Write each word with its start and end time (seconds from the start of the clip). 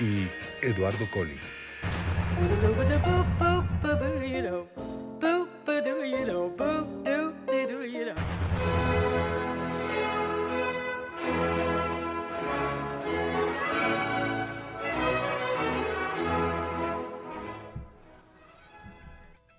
y 0.00 0.28
Eduardo 0.64 1.08
Collins. 1.10 1.58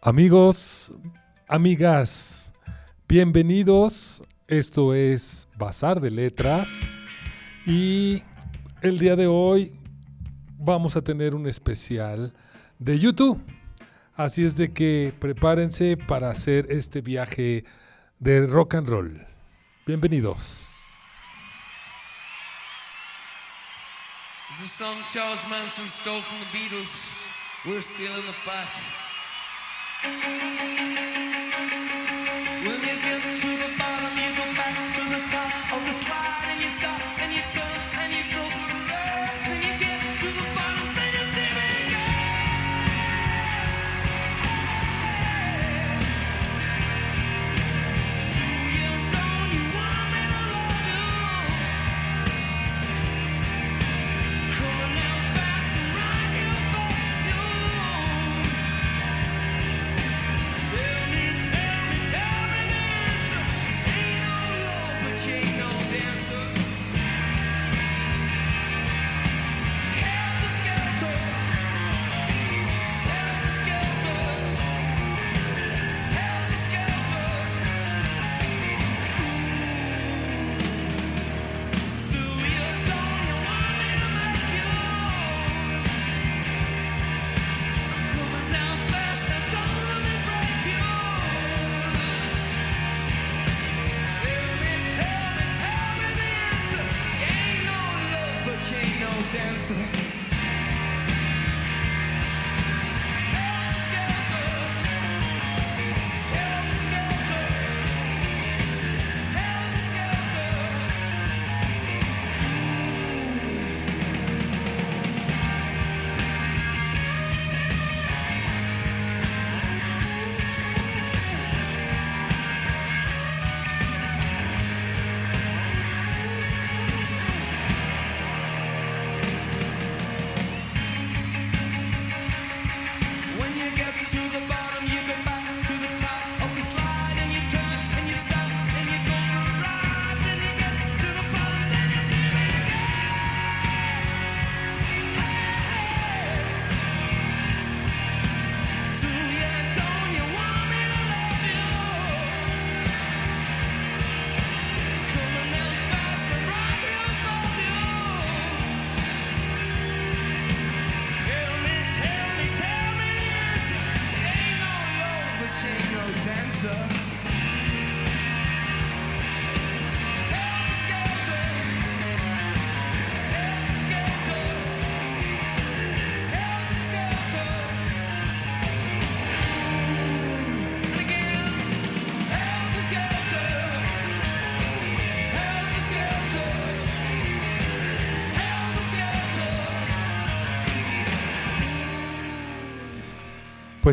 Amigos, 0.02 0.92
amigas, 1.48 2.52
bienvenidos. 3.08 4.22
Esto 4.50 4.94
es 4.94 5.48
Bazar 5.56 6.02
de 6.02 6.12
Letras 6.12 6.68
y 7.66 8.22
el 8.82 9.00
día 9.00 9.16
de 9.16 9.28
hoy 9.28 9.80
vamos 10.64 10.96
a 10.96 11.02
tener 11.02 11.36
un 11.36 11.46
especial 11.48 12.34
de 12.80 12.98
YouTube. 12.98 13.42
Así 14.16 14.44
es 14.44 14.56
de 14.56 14.72
que 14.72 15.14
prepárense 15.20 15.98
para 15.98 16.30
hacer 16.30 16.68
este 16.70 17.02
viaje 17.02 17.66
de 18.20 18.46
rock 18.48 18.76
and 18.76 18.88
roll. 18.88 19.26
Bienvenidos. 19.86 20.70
Charles 25.12 25.42
Manson 25.50 25.86
Beatles. 26.54 27.10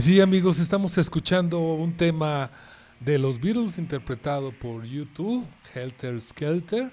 Pues 0.00 0.06
sí, 0.06 0.18
amigos, 0.22 0.58
estamos 0.60 0.96
escuchando 0.96 1.60
un 1.74 1.94
tema 1.94 2.50
de 3.00 3.18
los 3.18 3.38
Beatles 3.38 3.76
interpretado 3.76 4.50
por 4.50 4.86
YouTube, 4.86 5.46
Helter 5.74 6.18
Skelter, 6.22 6.90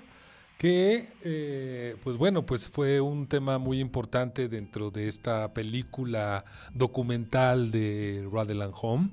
que, 0.58 1.08
eh, 1.24 1.96
pues 2.04 2.18
bueno, 2.18 2.46
pues 2.46 2.68
fue 2.68 3.00
un 3.00 3.26
tema 3.26 3.60
muy 3.60 3.80
importante 3.80 4.50
dentro 4.50 4.92
de 4.92 5.08
esta 5.08 5.54
película 5.54 6.44
documental 6.74 7.72
de 7.72 8.28
Rutherland 8.30 8.74
Home. 8.82 9.12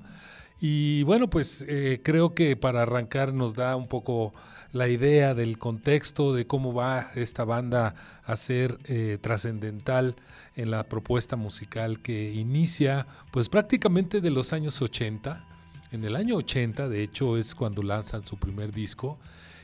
Y 0.59 1.03
bueno, 1.03 1.29
pues 1.29 1.63
eh, 1.65 2.01
creo 2.03 2.33
que 2.33 2.57
para 2.57 2.81
arrancar 2.81 3.33
nos 3.33 3.53
da 3.53 3.77
un 3.77 3.87
poco 3.87 4.33
la 4.73 4.89
idea 4.89 5.33
del 5.33 5.57
contexto 5.57 6.33
de 6.33 6.45
cómo 6.47 6.73
va 6.73 7.11
esta 7.15 7.45
banda 7.45 7.95
a 8.25 8.35
ser 8.35 8.77
eh, 8.83 9.19
trascendental 9.21 10.17
en 10.55 10.71
la 10.71 10.83
propuesta 10.87 11.35
musical 11.35 11.99
que 11.99 12.33
inicia 12.33 13.07
pues 13.31 13.49
prácticamente 13.49 14.21
de 14.21 14.31
los 14.31 14.53
años 14.53 14.81
80. 14.81 15.45
En 15.91 16.03
el 16.03 16.15
año 16.15 16.35
80, 16.35 16.89
de 16.89 17.03
hecho, 17.03 17.37
es 17.37 17.55
cuando 17.55 17.83
lanzan 17.83 18.25
su 18.25 18.37
primer 18.37 18.71
disco. 18.71 19.17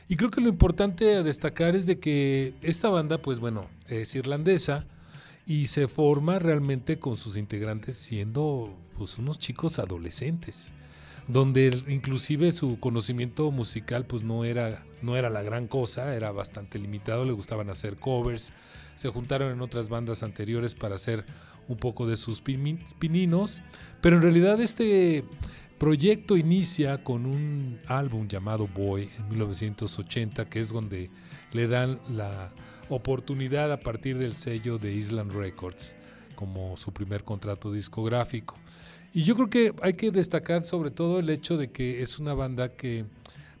Y 0.08 0.16
creo 0.16 0.30
que 0.30 0.40
lo 0.40 0.48
importante 0.48 1.14
a 1.16 1.22
destacar 1.22 1.74
es 1.74 1.86
de 1.86 1.98
que 1.98 2.54
esta 2.62 2.88
banda, 2.90 3.18
pues 3.18 3.38
bueno, 3.38 3.68
es 3.88 4.14
irlandesa 4.14 4.84
y 5.46 5.66
se 5.66 5.88
forma 5.88 6.38
realmente 6.38 6.98
con 6.98 7.16
sus 7.16 7.36
integrantes 7.36 7.96
siendo 7.96 8.74
pues 8.96 9.18
unos 9.18 9.38
chicos 9.38 9.78
adolescentes. 9.78 10.72
donde 11.28 11.82
inclusive 11.88 12.50
su 12.50 12.80
conocimiento 12.80 13.50
musical 13.52 14.04
pues 14.06 14.24
no 14.24 14.44
era, 14.44 14.84
no 15.02 15.16
era 15.16 15.30
la 15.30 15.42
gran 15.42 15.68
cosa, 15.68 16.14
era 16.16 16.32
bastante 16.32 16.80
limitado, 16.80 17.24
le 17.24 17.32
gustaban 17.32 17.70
hacer 17.70 17.96
covers, 17.96 18.52
se 18.96 19.08
juntaron 19.08 19.52
en 19.52 19.60
otras 19.60 19.88
bandas 19.88 20.22
anteriores 20.22 20.74
para 20.74 20.96
hacer 20.96 21.24
un 21.68 21.76
poco 21.76 22.06
de 22.06 22.16
sus 22.16 22.40
pininos, 22.40 23.62
pero 24.00 24.16
en 24.16 24.22
realidad 24.22 24.60
este 24.60 25.24
proyecto 25.78 26.36
inicia 26.36 27.02
con 27.02 27.26
un 27.26 27.80
álbum 27.86 28.28
llamado 28.28 28.68
Boy 28.68 29.10
en 29.18 29.28
1980, 29.30 30.44
que 30.48 30.60
es 30.60 30.68
donde 30.68 31.10
le 31.52 31.66
dan 31.66 31.98
la 32.10 32.52
oportunidad 32.88 33.72
a 33.72 33.80
partir 33.80 34.18
del 34.18 34.34
sello 34.34 34.78
de 34.78 34.94
Island 34.94 35.32
Records 35.32 35.96
como 36.34 36.76
su 36.76 36.92
primer 36.92 37.24
contrato 37.24 37.72
discográfico. 37.72 38.56
Y 39.14 39.24
yo 39.24 39.34
creo 39.34 39.50
que 39.50 39.74
hay 39.82 39.94
que 39.94 40.10
destacar 40.10 40.64
sobre 40.64 40.90
todo 40.90 41.18
el 41.18 41.28
hecho 41.30 41.56
de 41.56 41.70
que 41.70 42.02
es 42.02 42.18
una 42.18 42.34
banda 42.34 42.70
que 42.70 43.04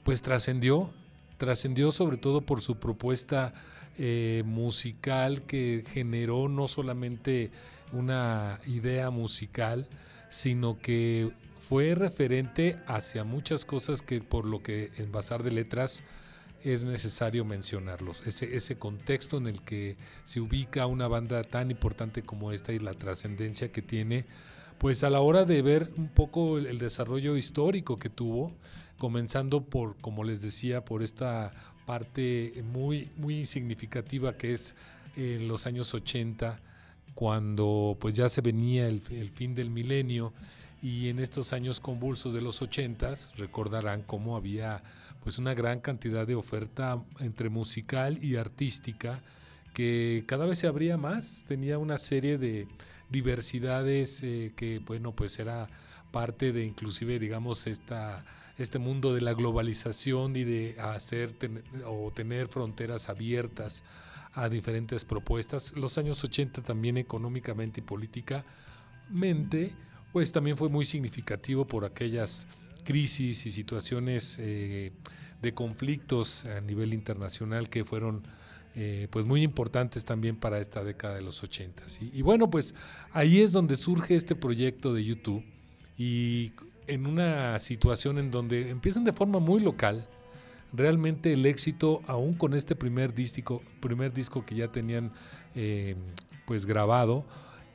pues 0.02 0.22
trascendió, 0.22 0.90
trascendió 1.36 1.92
sobre 1.92 2.16
todo 2.16 2.40
por 2.40 2.60
su 2.60 2.76
propuesta 2.76 3.52
eh, 3.98 4.42
musical 4.46 5.42
que 5.42 5.84
generó 5.88 6.48
no 6.48 6.68
solamente 6.68 7.50
una 7.92 8.58
idea 8.66 9.10
musical, 9.10 9.86
sino 10.28 10.78
que 10.78 11.30
fue 11.68 11.94
referente 11.94 12.76
hacia 12.86 13.24
muchas 13.24 13.64
cosas 13.64 14.02
que 14.02 14.20
por 14.20 14.46
lo 14.46 14.62
que 14.62 14.90
en 14.96 15.12
Bazar 15.12 15.42
de 15.42 15.50
Letras 15.50 16.02
es 16.64 16.84
necesario 16.84 17.44
mencionarlos. 17.44 18.26
Ese, 18.26 18.56
ese 18.56 18.78
contexto 18.78 19.36
en 19.36 19.46
el 19.46 19.62
que 19.62 19.96
se 20.24 20.40
ubica 20.40 20.86
una 20.86 21.08
banda 21.08 21.42
tan 21.42 21.70
importante 21.70 22.22
como 22.22 22.52
esta 22.52 22.72
y 22.72 22.78
la 22.78 22.94
trascendencia 22.94 23.72
que 23.72 23.82
tiene, 23.82 24.24
pues 24.78 25.04
a 25.04 25.10
la 25.10 25.20
hora 25.20 25.44
de 25.44 25.62
ver 25.62 25.92
un 25.96 26.08
poco 26.08 26.58
el, 26.58 26.66
el 26.66 26.78
desarrollo 26.78 27.36
histórico 27.36 27.98
que 27.98 28.08
tuvo, 28.08 28.52
comenzando 28.98 29.64
por, 29.64 29.96
como 29.96 30.24
les 30.24 30.42
decía, 30.42 30.84
por 30.84 31.02
esta 31.02 31.52
parte 31.86 32.62
muy, 32.64 33.10
muy 33.16 33.46
significativa 33.46 34.36
que 34.36 34.52
es 34.52 34.74
en 35.16 35.48
los 35.48 35.66
años 35.66 35.92
80, 35.94 36.60
cuando 37.14 37.96
pues 38.00 38.14
ya 38.14 38.28
se 38.28 38.40
venía 38.40 38.88
el, 38.88 39.02
el 39.10 39.30
fin 39.30 39.54
del 39.54 39.70
milenio 39.70 40.32
y 40.82 41.08
en 41.08 41.18
estos 41.20 41.52
años 41.52 41.78
convulsos 41.78 42.34
de 42.34 42.40
los 42.40 42.60
80 42.60 43.14
recordarán 43.36 44.02
cómo 44.02 44.36
había 44.36 44.82
pues 45.22 45.38
una 45.38 45.54
gran 45.54 45.80
cantidad 45.80 46.26
de 46.26 46.34
oferta 46.34 47.02
entre 47.20 47.48
musical 47.48 48.22
y 48.22 48.36
artística 48.36 49.22
que 49.72 50.24
cada 50.26 50.44
vez 50.46 50.58
se 50.58 50.66
abría 50.66 50.96
más, 50.96 51.44
tenía 51.46 51.78
una 51.78 51.98
serie 51.98 52.36
de 52.36 52.66
diversidades 53.10 54.22
eh, 54.22 54.52
que 54.56 54.80
bueno 54.80 55.12
pues 55.12 55.38
era 55.38 55.68
parte 56.10 56.52
de 56.52 56.64
inclusive 56.64 57.18
digamos 57.18 57.66
esta 57.66 58.24
este 58.62 58.78
mundo 58.78 59.12
de 59.14 59.20
la 59.20 59.34
globalización 59.34 60.36
y 60.36 60.44
de 60.44 60.76
hacer 60.80 61.32
ten- 61.32 61.62
o 61.86 62.10
tener 62.14 62.48
fronteras 62.48 63.08
abiertas 63.08 63.82
a 64.34 64.48
diferentes 64.48 65.04
propuestas. 65.04 65.72
Los 65.76 65.98
años 65.98 66.22
80 66.24 66.62
también 66.62 66.96
económicamente 66.96 67.80
y 67.80 67.84
políticamente, 67.84 68.44
pues 70.12 70.32
también 70.32 70.56
fue 70.56 70.68
muy 70.68 70.84
significativo 70.84 71.66
por 71.66 71.84
aquellas 71.84 72.46
crisis 72.84 73.46
y 73.46 73.52
situaciones 73.52 74.36
eh, 74.38 74.92
de 75.40 75.54
conflictos 75.54 76.44
a 76.46 76.60
nivel 76.60 76.94
internacional 76.94 77.68
que 77.68 77.84
fueron 77.84 78.22
eh, 78.74 79.06
pues 79.10 79.26
muy 79.26 79.42
importantes 79.42 80.04
también 80.04 80.36
para 80.36 80.58
esta 80.58 80.82
década 80.82 81.16
de 81.16 81.22
los 81.22 81.42
80. 81.42 81.82
Y, 82.00 82.18
y 82.18 82.22
bueno, 82.22 82.48
pues 82.50 82.74
ahí 83.12 83.40
es 83.40 83.52
donde 83.52 83.76
surge 83.76 84.14
este 84.14 84.34
proyecto 84.34 84.94
de 84.94 85.04
YouTube 85.04 85.44
y 85.98 86.52
en 86.86 87.06
una 87.06 87.58
situación 87.58 88.18
en 88.18 88.30
donde 88.30 88.70
empiezan 88.70 89.04
de 89.04 89.12
forma 89.12 89.38
muy 89.38 89.60
local, 89.60 90.06
realmente 90.72 91.32
el 91.32 91.46
éxito, 91.46 92.02
aún 92.06 92.34
con 92.34 92.54
este 92.54 92.74
primer 92.74 93.14
disco, 93.14 93.62
primer 93.80 94.12
disco 94.12 94.44
que 94.44 94.54
ya 94.54 94.68
tenían 94.68 95.12
eh, 95.54 95.96
pues 96.46 96.66
grabado, 96.66 97.24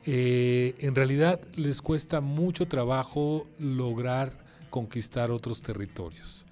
eh, 0.04 0.74
en 0.78 0.94
realidad 0.94 1.40
les 1.54 1.82
cuesta 1.82 2.20
mucho 2.20 2.66
trabajo 2.66 3.46
lograr 3.58 4.32
conquistar 4.70 5.30
otros 5.30 5.62
territorios. 5.62 6.46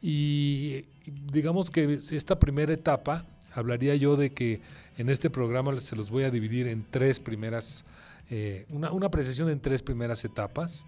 Y 0.00 0.84
digamos 1.30 1.70
que 1.70 1.98
esta 2.10 2.38
primera 2.38 2.72
etapa, 2.72 3.26
hablaría 3.54 3.94
yo 3.96 4.16
de 4.16 4.32
que 4.32 4.60
en 4.96 5.08
este 5.08 5.30
programa 5.30 5.78
se 5.80 5.96
los 5.96 6.10
voy 6.10 6.24
a 6.24 6.30
dividir 6.30 6.66
en 6.66 6.84
tres 6.90 7.20
primeras, 7.20 7.84
eh, 8.30 8.66
una, 8.70 8.90
una 8.92 9.10
en 9.12 9.60
tres 9.60 9.82
primeras 9.82 10.24
etapas, 10.24 10.86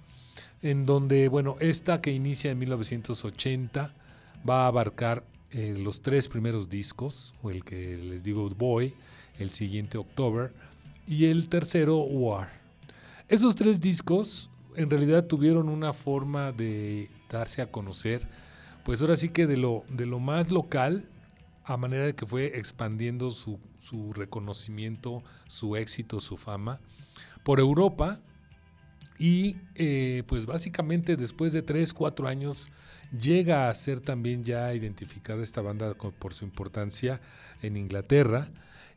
en 0.64 0.87
donde, 0.87 1.28
bueno, 1.28 1.56
esta 1.61 2.00
que 2.00 2.11
inicia 2.11 2.50
en 2.50 2.58
1980 2.58 3.93
va 4.49 4.64
a 4.64 4.66
abarcar 4.66 5.22
eh, 5.50 5.76
los 5.78 6.00
tres 6.00 6.26
primeros 6.26 6.70
discos, 6.70 7.34
o 7.43 7.50
el 7.50 7.62
que 7.62 7.99
les 7.99 8.25
digo 8.25 8.49
Boy, 8.49 8.94
el 9.38 9.50
siguiente 9.50 9.99
October, 9.99 10.52
y 11.06 11.26
el 11.26 11.50
tercero 11.50 11.99
War. 11.99 12.50
Esos 13.28 13.56
tres 13.56 13.78
discos 13.78 14.49
en 14.75 14.88
realidad 14.88 15.26
tuvieron 15.26 15.69
una 15.69 15.93
forma 15.93 16.50
de 16.50 17.11
darse 17.31 17.61
a 17.61 17.70
conocer, 17.70 18.26
pues 18.87 19.02
ahora 19.02 19.16
sí 19.16 19.28
que 19.28 19.46
de 19.46 19.58
lo, 19.58 19.84
de 19.90 20.06
lo 20.06 20.19
más 20.19 20.50
local, 20.50 21.05
a 21.66 21.76
manera 21.76 22.06
de 22.06 22.14
que 22.14 22.25
fue 22.25 22.58
expandiendo 22.58 23.32
su, 23.32 23.58
su 23.81 24.14
reconocimiento, 24.14 25.22
su 25.46 25.76
éxito, 25.76 26.20
su 26.20 26.38
fama, 26.38 26.81
por 27.43 27.61
Europa, 27.61 28.19
y 29.19 29.56
eh, 29.75 30.22
pues 30.26 30.46
básicamente 30.46 31.16
después 31.16 31.52
de 31.52 31.62
3, 31.62 31.93
4 31.93 32.26
años 32.28 32.70
llega 33.19 33.69
a 33.69 33.75
ser 33.75 34.00
también 34.00 34.44
ya 34.44 34.75
identificada 34.75 35.43
esta 35.43 35.61
banda 35.61 35.94
por 35.94 36.34
su 36.34 36.44
importancia 36.44 37.20
en 37.62 37.76
Inglaterra. 37.76 38.49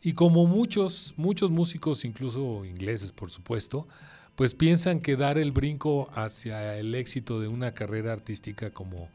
Y 0.02 0.14
como 0.14 0.46
muchos, 0.46 1.14
muchos 1.18 1.52
músicos, 1.52 2.06
incluso 2.06 2.66
ingleses 2.66 3.12
por 3.12 3.30
supuesto, 3.30 3.88
pues 4.36 4.54
piensan 4.54 5.02
que 5.02 5.16
dar 5.16 5.38
el 5.38 5.52
brinco 5.52 6.10
hacia 6.14 6.78
el 6.78 6.94
éxito 6.94 7.40
de 7.40 7.48
una 7.48 7.74
carrera 7.74 8.14
artística 8.14 8.72
como, 8.72 9.10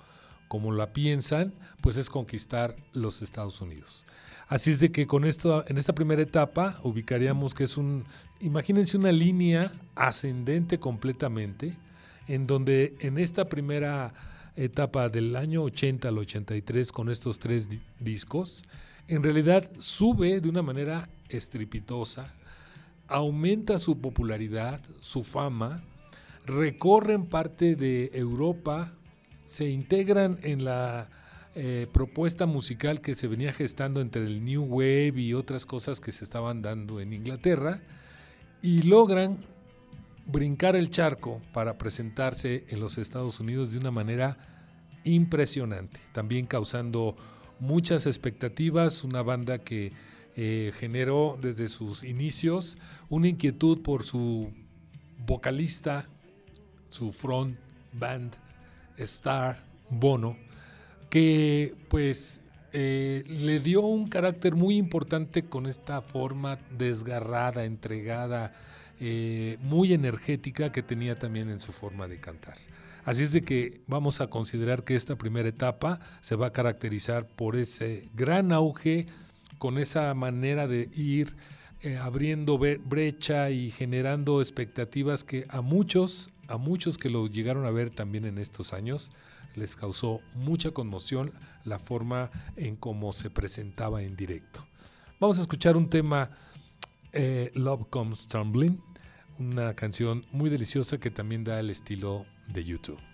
como 0.49 0.72
la 0.72 0.93
piensan, 0.93 1.54
pues 1.81 1.96
es 1.96 2.10
conquistar 2.10 2.76
los 2.93 3.22
Estados 3.22 3.60
Unidos. 3.60 4.04
Así 4.52 4.70
es 4.70 4.81
de 4.81 4.93
que 4.93 5.06
con 5.06 5.25
esto, 5.25 5.64
en 5.66 5.78
esta 5.78 5.94
primera 5.94 6.20
etapa, 6.20 6.78
ubicaríamos 6.82 7.54
que 7.54 7.64
es 7.64 7.78
un, 7.78 8.04
imagínense 8.38 8.99
una 8.99 9.10
línea 9.10 9.72
ascendente 9.94 10.78
completamente, 10.78 11.78
en 12.28 12.46
donde 12.46 12.94
en 13.00 13.16
esta 13.16 13.49
primera 13.49 14.12
etapa 14.54 15.08
del 15.08 15.37
año 15.37 15.62
80 15.62 16.06
al 16.08 16.19
83, 16.19 16.93
con 16.93 17.08
estos 17.08 17.38
tres 17.38 17.70
di- 17.70 17.81
discos, 17.99 18.62
en 19.08 19.22
realidad 19.22 19.70
sube 19.78 20.38
de 20.38 20.50
una 20.50 20.60
manera 20.60 21.08
estrepitosa, 21.31 22.34
aumenta 23.08 23.78
su 23.78 24.02
popularidad, 24.02 24.82
su 25.00 25.25
fama, 25.25 25.82
recorren 26.44 27.25
parte 27.25 27.75
de 27.75 28.11
Europa, 28.12 28.92
se 29.47 29.71
integran 29.71 30.38
en 30.42 30.66
la 30.66 31.09
eh, 31.54 31.87
propuesta 31.92 32.47
musical 32.47 33.00
que 33.00 33.14
se 33.14 33.28
venía 33.28 33.52
gestando 33.52 34.00
entre 34.00 34.23
el 34.23 34.44
New 34.44 34.62
Wave 34.64 35.21
y 35.21 35.35
otras 35.35 35.66
cosas 35.66 36.00
que 36.00 36.11
se 36.11 36.25
estaban 36.25 36.62
dando 36.62 37.00
en 37.00 37.12
Inglaterra 37.12 37.82
y 38.62 38.82
logran 38.82 39.44
brincar 40.26 40.76
el 40.76 40.88
charco 40.88 41.42
para 41.52 41.76
presentarse 41.76 42.64
en 42.68 42.80
los 42.80 42.97
Estados 42.97 43.38
Unidos 43.40 43.73
de 43.73 43.78
una 43.78 43.90
manera 43.90 44.38
impresionante, 45.04 46.00
también 46.12 46.47
causando 46.47 47.16
muchas 47.59 48.06
expectativas, 48.06 49.04
una 49.04 49.23
banda 49.23 49.59
que 49.59 49.92
eh, 50.37 50.73
generó 50.78 51.38
desde 51.40 51.68
sus 51.68 52.02
inicios 52.02 52.78
una 53.11 53.28
inquietud 53.28 53.82
por 53.82 54.04
su 54.04 54.50
vocalista, 55.26 56.09
su 56.88 57.12
front 57.12 57.59
band, 57.92 58.37
Star 58.97 59.62
Bono, 59.90 60.37
que 61.12 61.75
pues 61.90 62.40
eh, 62.73 63.23
le 63.28 63.61
dio 63.61 63.83
un 63.83 64.09
carácter 64.09 64.54
muy 64.54 64.78
importante 64.78 65.45
con 65.45 65.66
esta 65.66 66.00
forma 66.00 66.59
desgarrada, 66.71 67.66
entregada, 67.66 68.54
eh, 68.99 69.59
muy 69.61 69.92
energética 69.92 70.73
que 70.73 70.83
tenía 70.83 71.19
también 71.19 71.50
en 71.50 71.61
su 71.61 71.71
forma 71.71 72.09
de 72.09 72.19
cantar. 72.19 72.57
Así 73.04 73.25
es 73.25 73.33
de 73.33 73.42
que 73.42 73.83
vamos 73.87 74.23
a 74.23 74.28
considerar 74.28 74.85
que 74.85 74.95
esta 74.95 75.16
primera 75.16 75.50
etapa 75.50 76.00
se 76.23 76.35
va 76.35 76.47
a 76.47 76.52
caracterizar 76.54 77.26
por 77.26 77.57
ese 77.57 78.09
gran 78.14 78.50
auge, 78.50 79.07
con 79.59 79.76
esa 79.76 80.14
manera 80.14 80.66
de 80.66 80.88
ir 80.95 81.37
eh, 81.83 81.99
abriendo 81.99 82.59
bre- 82.59 82.81
brecha 82.83 83.50
y 83.50 83.71
generando 83.71 84.40
expectativas 84.40 85.25
que 85.25 85.45
a 85.50 85.61
muchos, 85.61 86.31
a 86.49 86.57
muchos 86.57 86.97
que 86.97 87.11
lo 87.11 87.26
llegaron 87.26 87.66
a 87.66 87.71
ver 87.71 87.90
también 87.90 88.25
en 88.25 88.38
estos 88.38 88.73
años, 88.73 89.12
les 89.54 89.76
causó 89.76 90.21
mucha 90.35 90.71
conmoción 90.71 91.32
la 91.64 91.78
forma 91.78 92.30
en 92.56 92.76
cómo 92.76 93.12
se 93.12 93.30
presentaba 93.30 94.02
en 94.02 94.16
directo. 94.16 94.66
Vamos 95.21 95.38
a 95.38 95.42
escuchar 95.42 95.76
un 95.76 95.88
tema, 95.88 96.30
eh, 97.12 97.52
Love 97.54 97.87
Comes 97.90 98.26
Tumbling, 98.26 98.82
una 99.38 99.75
canción 99.75 100.26
muy 100.32 100.50
deliciosa 100.50 100.99
que 100.99 101.11
también 101.11 101.44
da 101.44 101.61
el 101.61 101.71
estilo 101.71 102.26
de 102.49 102.64
YouTube. 102.64 103.12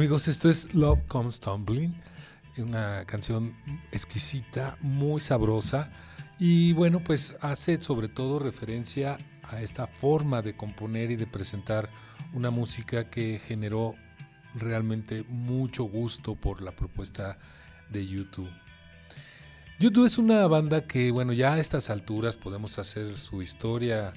Amigos, 0.00 0.28
esto 0.28 0.48
es 0.48 0.74
Love 0.74 1.00
Comes 1.08 1.40
Tumbling, 1.40 1.94
una 2.56 3.04
canción 3.04 3.54
exquisita, 3.92 4.78
muy 4.80 5.20
sabrosa 5.20 5.92
y 6.38 6.72
bueno, 6.72 7.04
pues 7.04 7.36
hace 7.42 7.82
sobre 7.82 8.08
todo 8.08 8.38
referencia 8.38 9.18
a 9.42 9.60
esta 9.60 9.86
forma 9.86 10.40
de 10.40 10.56
componer 10.56 11.10
y 11.10 11.16
de 11.16 11.26
presentar 11.26 11.90
una 12.32 12.50
música 12.50 13.10
que 13.10 13.42
generó 13.46 13.94
realmente 14.54 15.22
mucho 15.28 15.84
gusto 15.84 16.34
por 16.34 16.62
la 16.62 16.74
propuesta 16.74 17.36
de 17.90 18.06
YouTube. 18.06 18.48
YouTube 19.78 20.06
es 20.06 20.16
una 20.16 20.46
banda 20.46 20.86
que, 20.86 21.10
bueno, 21.10 21.34
ya 21.34 21.52
a 21.52 21.58
estas 21.60 21.90
alturas 21.90 22.36
podemos 22.36 22.78
hacer 22.78 23.18
su 23.18 23.42
historia 23.42 24.14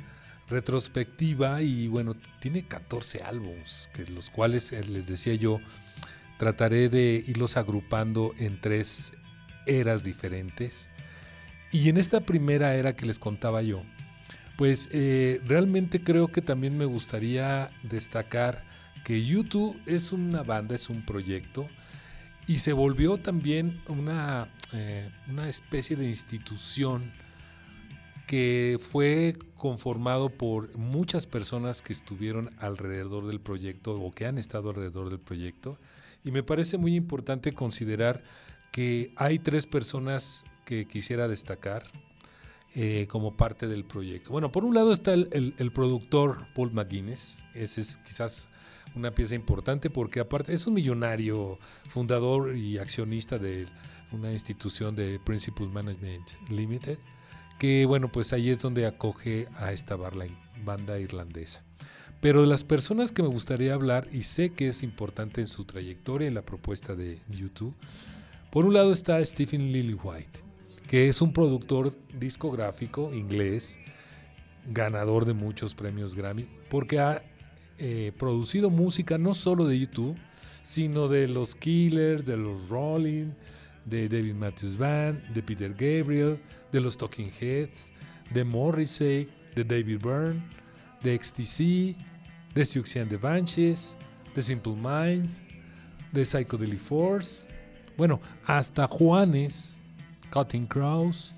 retrospectiva 0.50 1.62
y 1.62 1.88
bueno, 1.88 2.16
tiene 2.40 2.68
14 2.68 3.24
álbumes, 3.24 3.90
que 3.94 4.06
los 4.08 4.30
cuales 4.30 4.72
eh, 4.74 4.84
les 4.84 5.08
decía 5.08 5.36
yo, 5.36 5.60
trataré 6.38 6.90
de 6.90 7.24
irlos 7.28 7.58
agrupando 7.58 8.34
en 8.38 8.60
tres 8.60 9.14
eras 9.66 10.04
diferentes. 10.04 10.90
Y 11.72 11.90
en 11.90 11.98
esta 11.98 12.22
primera 12.22 12.76
era 12.76 12.96
que 12.96 13.06
les 13.06 13.18
contaba 13.18 13.62
yo, 13.62 13.84
pues 14.58 14.90
eh, 14.92 15.42
realmente 15.46 16.04
creo 16.04 16.28
que 16.28 16.42
también 16.42 16.78
me 16.78 16.86
gustaría 16.86 17.72
destacar 17.82 18.64
que 19.04 19.26
YouTube 19.26 19.80
es 19.86 20.12
una 20.12 20.44
banda, 20.44 20.76
es 20.76 20.90
un 20.90 21.04
proyecto 21.06 21.68
y 22.48 22.60
se 22.60 22.74
volvió 22.74 23.18
también 23.18 23.82
una, 23.88 24.50
eh, 24.74 25.10
una 25.30 25.48
especie 25.48 25.96
de 25.96 26.06
institución 26.06 27.12
que 28.28 28.80
fue 28.80 29.38
conformado 29.58 30.30
por 30.30 30.76
muchas 30.78 31.28
personas 31.28 31.82
que 31.82 31.94
estuvieron 31.94 32.50
alrededor 32.60 33.28
del 33.28 33.40
proyecto 33.40 33.96
o 33.96 34.12
que 34.12 34.26
han 34.26 34.38
estado 34.38 34.70
alrededor 34.70 35.10
del 35.10 35.20
proyecto. 35.20 35.78
Y 36.24 36.32
me 36.32 36.44
parece 36.44 36.78
muy 36.78 36.96
importante 36.96 37.54
considerar 37.54 38.24
que 38.72 39.14
hay 39.16 39.40
tres 39.40 39.68
personas 39.68 40.46
que 40.66 40.86
quisiera 40.86 41.28
destacar 41.28 41.84
eh, 42.76 43.06
como 43.08 43.38
parte 43.38 43.68
del 43.68 43.86
proyecto. 43.86 44.32
Bueno, 44.32 44.52
por 44.52 44.66
un 44.66 44.74
lado 44.74 44.94
está 44.94 45.14
el, 45.14 45.72
productor 45.76 46.48
Paul 46.56 46.74
McGuinness, 46.74 47.46
ese 47.54 47.82
es 47.82 47.98
quizás 47.98 48.50
una 48.96 49.12
pieza 49.12 49.36
importante 49.36 49.92
porque 49.92 50.20
aparte 50.20 50.56
es 50.56 50.66
un 50.66 50.74
millonario, 50.74 51.60
fundador 51.88 52.56
y 52.56 52.80
accionista 52.80 53.38
de 53.38 53.68
una 54.12 54.32
institución 54.32 54.96
de 54.96 55.20
Principal 55.20 55.70
Management 55.70 56.32
Limited, 56.50 56.98
que 57.64 57.86
bueno, 57.86 58.12
pues 58.12 58.34
ahí 58.34 58.50
es 58.50 58.62
donde 58.62 58.86
acoge 58.86 59.48
a 59.56 59.72
esta 59.72 59.96
banda 59.96 61.00
irlandesa. 61.00 61.64
Pero 62.20 62.42
de 62.42 62.48
las 62.48 62.66
personas 62.66 63.14
que 63.14 63.22
me 63.22 63.30
gustaría 63.30 63.74
hablar, 63.74 64.10
y 64.12 64.24
sé 64.24 64.50
que 64.50 64.68
es 64.68 64.84
importante 64.84 65.40
en 65.40 65.48
su 65.48 65.64
trayectoria 65.64 66.28
en 66.28 66.34
la 66.34 66.42
propuesta 66.42 66.94
de 66.94 67.22
YouTube, 67.30 67.74
por 68.52 68.66
un 68.66 68.74
lado 68.74 68.92
está 68.92 69.24
Stephen 69.24 69.72
Lillywhite, 69.72 70.42
que 70.90 71.08
es 71.08 71.22
un 71.22 71.32
productor 71.32 71.98
discográfico 72.20 73.14
inglés, 73.14 73.80
ganador 74.68 75.24
de 75.24 75.32
muchos 75.32 75.74
premios 75.74 76.16
Grammy, 76.16 76.46
porque 76.70 77.00
ha 77.00 77.24
eh, 77.78 78.12
producido 78.20 78.72
música 78.72 79.18
no 79.18 79.34
solo 79.34 79.64
de 79.68 79.80
YouTube, 79.80 80.18
sino 80.64 81.08
de 81.08 81.30
los 81.30 81.56
Killers, 81.56 82.26
de 82.26 82.36
los 82.36 82.68
Rolling, 82.68 83.32
de 83.86 84.08
David 84.08 84.36
Matthews 84.36 84.78
Band, 84.78 85.22
de 85.34 85.42
Peter 85.42 85.72
Gabriel, 85.72 86.40
de 86.72 86.82
los 86.82 86.98
Talking 86.98 87.32
Heads, 87.40 87.92
de 88.32 88.44
Morrissey, 88.44 89.30
de 89.56 89.64
David 89.64 90.00
Byrne, 90.02 90.44
de 91.02 91.18
XTC, 91.18 91.96
de 92.54 92.66
Siouxsie 92.66 93.02
and 93.02 93.10
the 93.10 93.18
de 94.36 94.42
Simple 94.42 94.76
Minds, 94.76 95.44
de 96.12 96.24
Psychedelic 96.24 96.80
Force, 96.80 97.52
bueno, 97.98 98.20
hasta 98.46 98.88
Juanes, 98.88 99.80
Cutting 100.32 100.66
Crows 100.66 101.36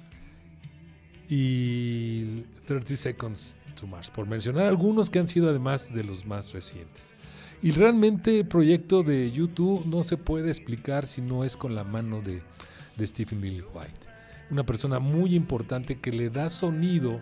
y 1.28 2.42
30 2.68 2.96
Seconds 2.96 3.58
to 3.76 3.88
Mars, 3.88 4.10
por 4.10 4.28
mencionar 4.28 4.68
algunos 4.68 5.10
que 5.10 5.20
han 5.20 5.28
sido 5.28 5.50
además 5.50 5.94
de 5.94 6.04
los 6.04 6.26
más 6.26 6.54
recientes. 6.54 7.14
Y 7.62 7.72
realmente 7.72 8.40
el 8.40 8.48
proyecto 8.48 9.04
de 9.04 9.32
YouTube 9.32 9.86
no 9.86 10.04
se 10.04 10.18
puede 10.18 10.50
explicar 10.50 11.08
si 11.08 11.22
no 11.22 11.44
es 11.44 11.58
con 11.58 11.76
la 11.76 11.84
mano 11.84 12.22
de, 12.22 12.42
Stephen 13.06 13.42
Lillywhite, 13.42 14.08
una 14.50 14.66
persona 14.66 15.00
muy 15.00 15.36
importante 15.36 16.00
que 16.00 16.12
le 16.12 16.30
da 16.30 16.50
sonido 16.50 17.22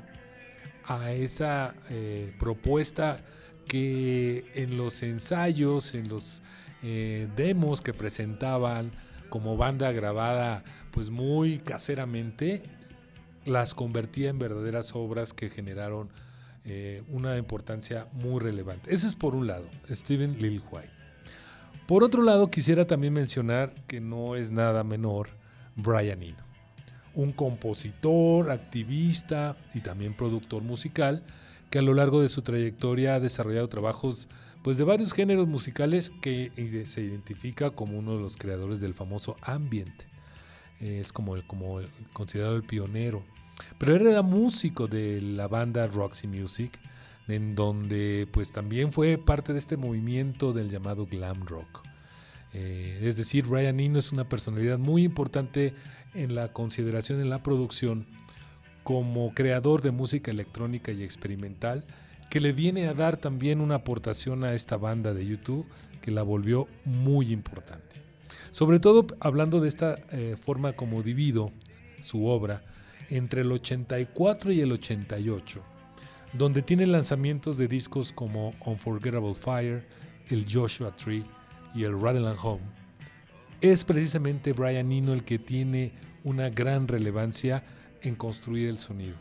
a 0.85 1.11
esa 1.13 1.73
eh, 1.89 2.33
propuesta 2.37 3.23
que 3.67 4.45
en 4.53 4.77
los 4.77 5.01
ensayos, 5.01 5.95
en 5.95 6.09
los 6.09 6.41
eh, 6.83 7.27
demos 7.35 7.81
que 7.81 7.93
presentaban 7.93 8.91
como 9.29 9.57
banda 9.57 9.91
grabada 9.91 10.63
pues 10.91 11.09
muy 11.09 11.59
caseramente, 11.59 12.61
las 13.45 13.73
convertía 13.73 14.29
en 14.29 14.37
verdaderas 14.37 14.95
obras 14.95 15.33
que 15.33 15.49
generaron 15.49 16.09
eh, 16.65 17.03
una 17.10 17.38
importancia 17.38 18.08
muy 18.13 18.39
relevante. 18.39 18.93
Ese 18.93 19.08
es 19.08 19.15
por 19.15 19.36
un 19.36 19.48
lado, 19.48 19.65
Steven 19.89 20.34
Lillywhite. 20.41 20.89
Por 21.88 22.03
otro 22.03 22.22
lado, 22.24 22.50
quisiera 22.50 22.88
también 22.88 23.13
mencionar 23.13 23.74
que 23.88 24.00
no 24.00 24.36
es 24.36 24.51
nada 24.51 24.84
menor 24.84 25.29
Brian 25.75 26.24
Eno, 26.24 26.43
un 27.13 27.34
compositor, 27.34 28.50
activista 28.51 29.58
y 29.74 29.82
también 29.82 30.15
productor 30.15 30.63
musical 30.63 31.24
que 31.70 31.79
a 31.79 31.82
lo 31.82 31.93
largo 31.93 32.22
de 32.22 32.29
su 32.29 32.41
trayectoria 32.41 33.15
ha 33.15 33.20
desarrollado 33.20 33.67
trabajos 33.67 34.27
pues 34.63 34.77
de 34.77 34.86
varios 34.86 35.12
géneros 35.12 35.48
musicales 35.48 36.12
que 36.22 36.51
se 36.88 37.01
identifica 37.01 37.72
como 37.72 37.98
uno 38.00 38.15
de 38.15 38.22
los 38.22 38.38
creadores 38.38 38.79
del 38.79 38.93
famoso 38.93 39.36
ambient. 39.41 40.03
Eh, 40.79 41.00
es 41.01 41.12
como, 41.12 41.36
el- 41.36 41.46
como 41.46 41.82
considerado 42.13 42.55
el 42.55 42.63
pionero. 42.63 43.24
Pero 43.77 43.95
era 43.95 44.22
músico 44.22 44.88
de 44.88 45.22
la 45.22 45.48
banda 45.48 45.88
Roxy 45.88 46.27
Music, 46.27 46.79
en 47.27 47.55
donde 47.55 48.27
pues 48.31 48.51
también 48.51 48.91
fue 48.91 49.17
parte 49.17 49.53
de 49.53 49.60
este 49.60 49.77
movimiento 49.77 50.53
del 50.53 50.69
llamado 50.69 51.05
glam 51.05 51.45
rock. 51.45 51.81
Eh, 52.53 53.00
es 53.01 53.15
decir, 53.15 53.45
Brian 53.45 53.79
Eno 53.79 54.00
es 54.00 54.12
una 54.12 54.29
personalidad 54.29 54.77
muy 54.77 55.03
importante 55.03 55.74
en 56.13 56.36
la 56.36 56.53
consideración 56.53 57.19
en 57.19 57.29
la 57.29 57.41
producción 57.41 58.05
como 58.83 59.33
creador 59.33 59.81
de 59.81 59.91
música 59.91 60.29
electrónica 60.29 60.91
y 60.91 61.03
experimental 61.03 61.86
que 62.29 62.39
le 62.39 62.51
viene 62.51 62.88
a 62.88 62.93
dar 62.93 63.17
también 63.17 63.62
una 63.62 63.75
aportación 63.75 64.43
a 64.43 64.53
esta 64.53 64.77
banda 64.77 65.13
de 65.13 65.25
YouTube 65.25 65.65
que 66.01 66.12
la 66.12 66.24
volvió 66.24 66.67
muy 66.83 67.31
importante. 67.31 68.01
Sobre 68.51 68.79
todo 68.79 69.07
hablando 69.19 69.62
de 69.62 69.69
esta 69.69 69.98
eh, 70.12 70.36
forma 70.39 70.74
como 70.74 71.01
divido 71.01 71.51
su 72.01 72.27
obra 72.27 72.63
entre 73.10 73.41
el 73.41 73.51
84 73.51 74.51
y 74.51 74.62
el 74.62 74.72
88, 74.72 75.62
donde 76.33 76.62
tiene 76.62 76.86
lanzamientos 76.88 77.57
de 77.57 77.67
discos 77.67 78.12
como 78.12 78.53
Unforgettable 78.65 79.33
Fire, 79.33 79.86
el 80.29 80.45
Joshua 80.51 80.95
Tree 80.95 81.25
y 81.75 81.83
el 81.83 82.00
Rattle 82.00 82.27
and 82.27 82.39
Home. 82.41 82.63
Es 83.62 83.83
precisamente 83.83 84.53
Brian 84.53 84.91
Eno 84.91 85.13
el 85.13 85.24
que 85.24 85.39
tiene 85.39 85.93
una 86.24 86.50
gran 86.50 86.88
relevancia 86.88 87.63
en 88.01 88.15
construir 88.15 88.67
el 88.67 88.77
sonido. 88.77 89.15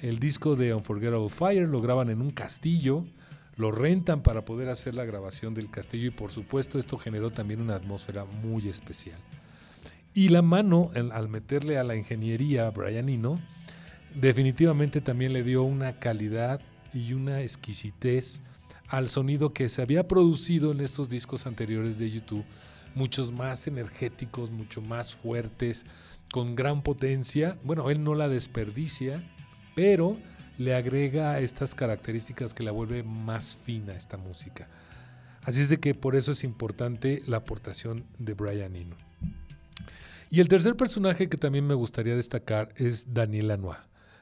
El 0.00 0.18
disco 0.18 0.56
de 0.56 0.74
Unforgettable 0.74 1.28
Fire 1.28 1.68
lo 1.68 1.80
graban 1.80 2.10
en 2.10 2.20
un 2.20 2.30
castillo, 2.30 3.04
lo 3.56 3.72
rentan 3.72 4.22
para 4.22 4.44
poder 4.44 4.68
hacer 4.68 4.94
la 4.94 5.04
grabación 5.04 5.54
del 5.54 5.70
castillo 5.70 6.06
y 6.06 6.10
por 6.10 6.30
supuesto 6.30 6.78
esto 6.78 6.98
generó 6.98 7.30
también 7.30 7.60
una 7.60 7.74
atmósfera 7.74 8.24
muy 8.24 8.68
especial. 8.68 9.18
Y 10.18 10.30
la 10.30 10.42
mano, 10.42 10.90
al 10.96 11.28
meterle 11.28 11.78
a 11.78 11.84
la 11.84 11.94
ingeniería 11.94 12.66
a 12.66 12.70
Brian 12.72 13.08
Eno, 13.08 13.38
definitivamente 14.16 15.00
también 15.00 15.32
le 15.32 15.44
dio 15.44 15.62
una 15.62 16.00
calidad 16.00 16.60
y 16.92 17.12
una 17.12 17.40
exquisitez 17.40 18.40
al 18.88 19.10
sonido 19.10 19.52
que 19.52 19.68
se 19.68 19.80
había 19.80 20.08
producido 20.08 20.72
en 20.72 20.80
estos 20.80 21.08
discos 21.08 21.46
anteriores 21.46 22.00
de 22.00 22.10
YouTube, 22.10 22.44
muchos 22.96 23.30
más 23.30 23.68
energéticos, 23.68 24.50
mucho 24.50 24.82
más 24.82 25.14
fuertes, 25.14 25.86
con 26.32 26.56
gran 26.56 26.82
potencia. 26.82 27.56
Bueno, 27.62 27.88
él 27.88 28.02
no 28.02 28.16
la 28.16 28.28
desperdicia, 28.28 29.22
pero 29.76 30.18
le 30.58 30.74
agrega 30.74 31.38
estas 31.38 31.76
características 31.76 32.54
que 32.54 32.64
la 32.64 32.72
vuelve 32.72 33.04
más 33.04 33.56
fina 33.56 33.94
esta 33.94 34.16
música. 34.16 34.66
Así 35.44 35.60
es 35.60 35.68
de 35.68 35.78
que 35.78 35.94
por 35.94 36.16
eso 36.16 36.32
es 36.32 36.42
importante 36.42 37.22
la 37.28 37.36
aportación 37.36 38.04
de 38.18 38.34
Brian 38.34 38.74
Eno. 38.74 39.07
Y 40.30 40.40
el 40.40 40.48
tercer 40.48 40.76
personaje 40.76 41.28
que 41.28 41.38
también 41.38 41.66
me 41.66 41.74
gustaría 41.74 42.14
destacar 42.14 42.72
es 42.76 43.14
Daniel 43.14 43.48
Lanois. 43.48 43.78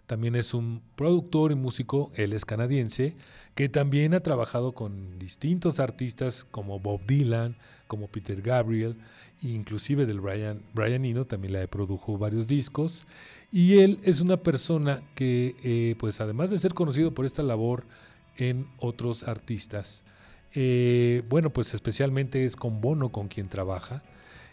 También 0.07 0.37
es 0.37 0.55
un 0.55 0.83
productor 0.95 1.51
y 1.51 1.57
músico, 1.57 2.13
él 2.15 2.33
es 2.33 2.45
canadiense, 2.45 3.17
que 3.57 3.69
también 3.69 4.15
ha 4.15 4.21
trabajado 4.21 4.73
con 4.73 5.19
distintos 5.19 5.81
artistas 5.81 6.45
como 6.45 6.79
Bob 6.79 7.01
Dylan, 7.07 7.57
como 7.89 8.07
Peter 8.07 8.41
Gabriel, 8.41 8.97
inclusive 9.43 10.07
del 10.07 10.21
Brian, 10.21 10.63
Brian 10.75 11.05
Eno, 11.05 11.25
también 11.25 11.55
le 11.55 11.67
produjo 11.67 12.19
varios 12.19 12.47
discos. 12.47 13.05
Y 13.51 13.79
él 13.79 13.99
es 14.05 14.21
una 14.21 14.37
persona 14.37 15.03
que, 15.17 15.57
eh, 15.65 15.97
pues 15.99 16.21
además 16.21 16.51
de 16.51 16.61
ser 16.61 16.73
conocido 16.73 17.13
por 17.13 17.27
esta 17.27 17.43
labor 17.43 17.85
en 18.37 18.67
otros 18.79 19.25
artistas, 19.25 20.05
Eh, 20.59 21.23
bueno, 21.29 21.51
pues 21.51 21.75
especialmente 21.75 22.45
es 22.47 22.57
con 22.57 22.81
Bono 22.81 23.11
con 23.11 23.29
quien 23.29 23.49
trabaja 23.49 24.03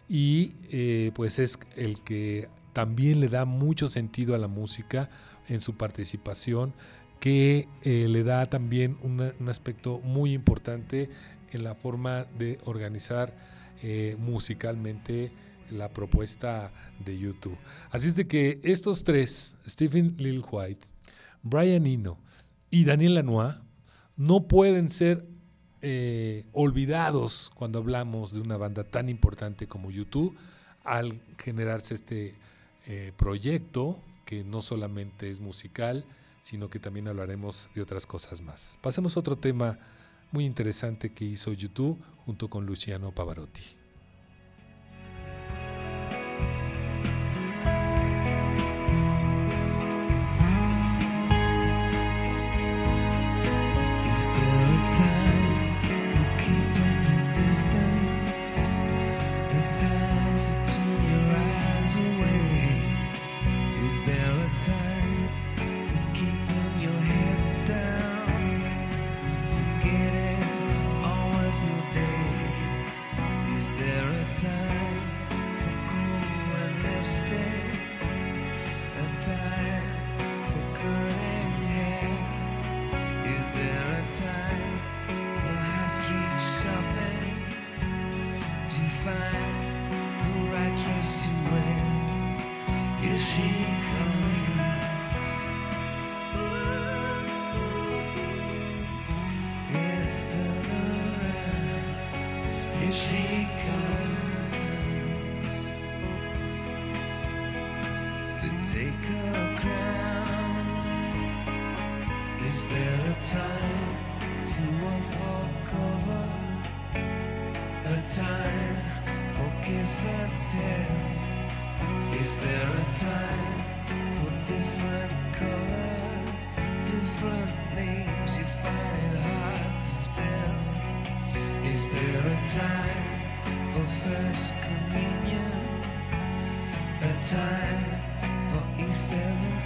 y 0.10 0.54
eh, 0.72 1.12
pues 1.16 1.40
es 1.40 1.60
el 1.76 2.02
que 2.02 2.50
también 2.74 3.20
le 3.20 3.28
da 3.28 3.46
mucho 3.46 3.88
sentido 3.88 4.36
a 4.36 4.38
la 4.38 4.48
música 4.48 5.10
en 5.48 5.62
su 5.62 5.76
participación, 5.76 6.74
que 7.20 7.68
eh, 7.84 8.08
le 8.10 8.24
da 8.24 8.46
también 8.48 8.98
un 9.02 9.50
aspecto 9.50 10.00
muy 10.00 10.34
importante 10.34 11.10
en 11.52 11.64
la 11.64 11.76
forma 11.76 12.26
de 12.38 12.60
organizar 12.66 13.34
eh, 13.82 14.16
musicalmente 14.20 15.32
la 15.70 15.90
propuesta 15.90 16.72
de 17.04 17.18
YouTube. 17.18 17.58
Así 17.92 18.08
es 18.08 18.16
de 18.16 18.28
que 18.28 18.60
estos 18.64 19.04
tres, 19.04 19.56
Stephen 19.68 20.16
Lil 20.18 20.44
White, 20.52 20.88
Brian 21.42 21.86
Eno 21.86 22.20
y 22.70 22.86
Daniel 22.86 23.16
Lanois, 23.16 23.56
no 24.16 24.48
pueden 24.48 24.90
ser 24.90 25.26
eh, 25.86 26.46
olvidados 26.54 27.52
cuando 27.56 27.80
hablamos 27.80 28.32
de 28.34 28.40
una 28.40 28.56
banda 28.56 28.86
tan 28.86 29.10
importante 29.10 29.68
como 29.68 29.92
YouTube 29.92 30.34
al 30.86 31.20
generarse 31.38 31.94
este 31.94 32.36
eh, 32.88 33.12
proyecto 33.18 34.00
que 34.26 34.46
no 34.46 34.62
solamente 34.62 35.30
es 35.30 35.42
musical, 35.42 36.06
sino 36.42 36.70
que 36.70 36.80
también 36.80 37.10
hablaremos 37.10 37.70
de 37.76 37.82
otras 37.82 38.06
cosas 38.06 38.42
más. 38.42 38.80
Pasemos 38.82 39.18
a 39.18 39.20
otro 39.20 39.38
tema 39.38 39.78
muy 40.32 40.46
interesante 40.46 41.12
que 41.12 41.26
hizo 41.26 41.52
YouTube 41.52 42.00
junto 42.26 42.50
con 42.50 42.66
Luciano 42.66 43.12
Pavarotti. 43.12 43.83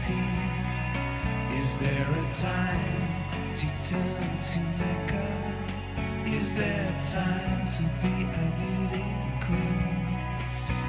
E17? 0.07 1.59
Is 1.59 1.77
there 1.77 2.07
a 2.11 2.33
time 2.33 3.07
to 3.53 3.65
turn 3.87 4.39
to 4.39 4.59
Mecca? 4.79 5.27
Is 6.25 6.53
there 6.55 6.91
time 7.11 7.65
to 7.65 7.81
be 8.01 8.23
a 8.23 8.47
beauty 8.59 9.05
queen? 9.41 10.07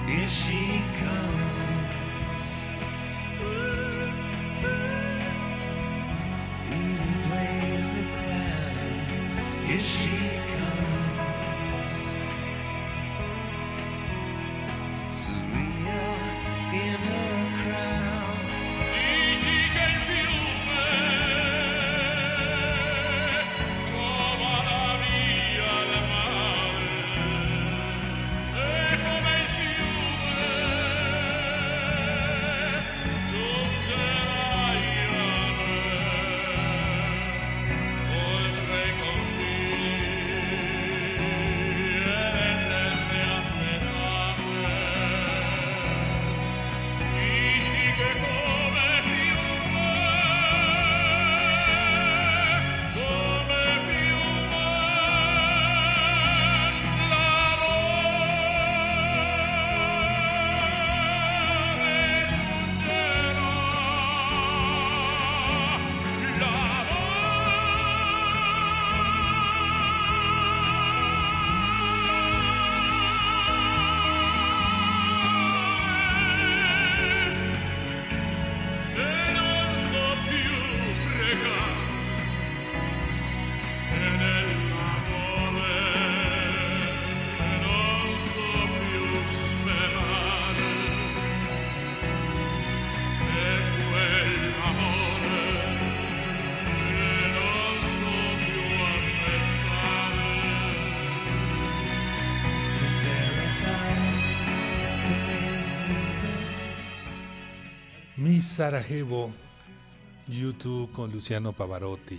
Here 0.07 0.29
she 0.29 0.83
comes. 1.01 1.78
Sarajevo, 108.59 109.31
YouTube 110.27 110.91
con 110.91 111.13
Luciano 111.13 111.53
Pavarotti. 111.53 112.19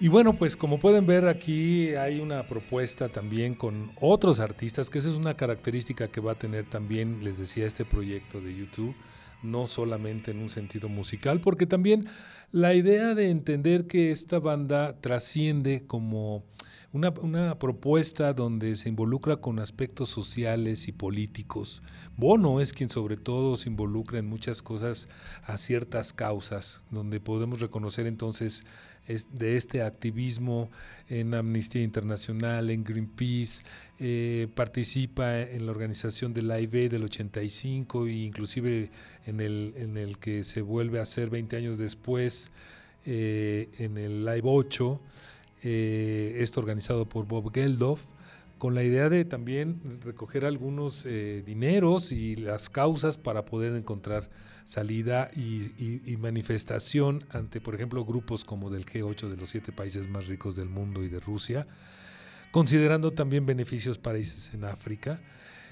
Y 0.00 0.08
bueno, 0.08 0.32
pues 0.32 0.56
como 0.56 0.78
pueden 0.78 1.04
ver 1.04 1.28
aquí 1.28 1.94
hay 1.96 2.18
una 2.18 2.48
propuesta 2.48 3.10
también 3.10 3.54
con 3.54 3.92
otros 4.00 4.40
artistas, 4.40 4.88
que 4.88 5.00
esa 5.00 5.10
es 5.10 5.16
una 5.16 5.36
característica 5.36 6.08
que 6.08 6.22
va 6.22 6.32
a 6.32 6.38
tener 6.38 6.64
también, 6.64 7.22
les 7.22 7.36
decía, 7.36 7.66
este 7.66 7.84
proyecto 7.84 8.40
de 8.40 8.56
YouTube, 8.56 8.94
no 9.42 9.66
solamente 9.66 10.30
en 10.30 10.38
un 10.38 10.48
sentido 10.48 10.88
musical, 10.88 11.42
porque 11.42 11.66
también 11.66 12.08
la 12.50 12.72
idea 12.72 13.14
de 13.14 13.28
entender 13.28 13.86
que 13.86 14.12
esta 14.12 14.38
banda 14.38 14.98
trasciende 15.02 15.84
como 15.86 16.42
una, 16.94 17.12
una 17.20 17.58
propuesta 17.58 18.32
donde 18.32 18.76
se 18.76 18.88
involucra 18.88 19.36
con 19.38 19.58
aspectos 19.58 20.10
sociales 20.10 20.86
y 20.86 20.92
políticos. 20.92 21.82
Bono 22.16 22.60
es 22.60 22.72
quien 22.72 22.88
sobre 22.88 23.16
todo 23.16 23.56
se 23.56 23.68
involucra 23.68 24.20
en 24.20 24.26
muchas 24.26 24.62
cosas 24.62 25.08
a 25.42 25.58
ciertas 25.58 26.12
causas, 26.12 26.84
donde 26.90 27.18
podemos 27.18 27.60
reconocer 27.60 28.06
entonces 28.06 28.64
es 29.08 29.26
de 29.36 29.56
este 29.56 29.82
activismo 29.82 30.70
en 31.08 31.34
Amnistía 31.34 31.82
Internacional, 31.82 32.70
en 32.70 32.84
Greenpeace, 32.84 33.64
eh, 33.98 34.46
participa 34.54 35.40
en 35.40 35.66
la 35.66 35.72
organización 35.72 36.32
del 36.32 36.50
AIB 36.50 36.88
del 36.88 37.02
85 37.02 38.06
e 38.06 38.12
inclusive 38.12 38.90
en 39.26 39.40
el, 39.40 39.74
en 39.76 39.96
el 39.96 40.18
que 40.18 40.44
se 40.44 40.62
vuelve 40.62 41.00
a 41.00 41.02
hacer 41.02 41.28
20 41.28 41.56
años 41.56 41.76
después 41.76 42.52
eh, 43.04 43.68
en 43.78 43.98
el 43.98 44.24
Live 44.24 44.42
8, 44.44 45.00
eh, 45.64 46.36
esto 46.38 46.60
organizado 46.60 47.08
por 47.08 47.26
Bob 47.26 47.52
Geldof, 47.52 48.02
con 48.58 48.74
la 48.74 48.84
idea 48.84 49.08
de 49.08 49.24
también 49.24 50.00
recoger 50.02 50.44
algunos 50.44 51.04
eh, 51.06 51.42
dineros 51.44 52.12
y 52.12 52.36
las 52.36 52.70
causas 52.70 53.18
para 53.18 53.44
poder 53.44 53.74
encontrar 53.74 54.30
salida 54.64 55.30
y, 55.34 56.16
manifestación 56.18 57.24
ante, 57.30 57.60
por 57.60 57.74
ejemplo, 57.74 58.04
grupos 58.04 58.44
como 58.44 58.70
del 58.70 58.86
G8 58.86 59.28
de 59.28 59.36
los 59.36 59.50
siete 59.50 59.72
países 59.72 60.08
más 60.08 60.28
ricos 60.28 60.54
del 60.56 60.68
mundo 60.68 61.02
y 61.02 61.08
de 61.08 61.20
Rusia, 61.20 61.66
considerando 62.52 63.12
también 63.12 63.44
beneficios 63.44 63.98
países 63.98 64.54
en 64.54 64.64
África. 64.64 65.20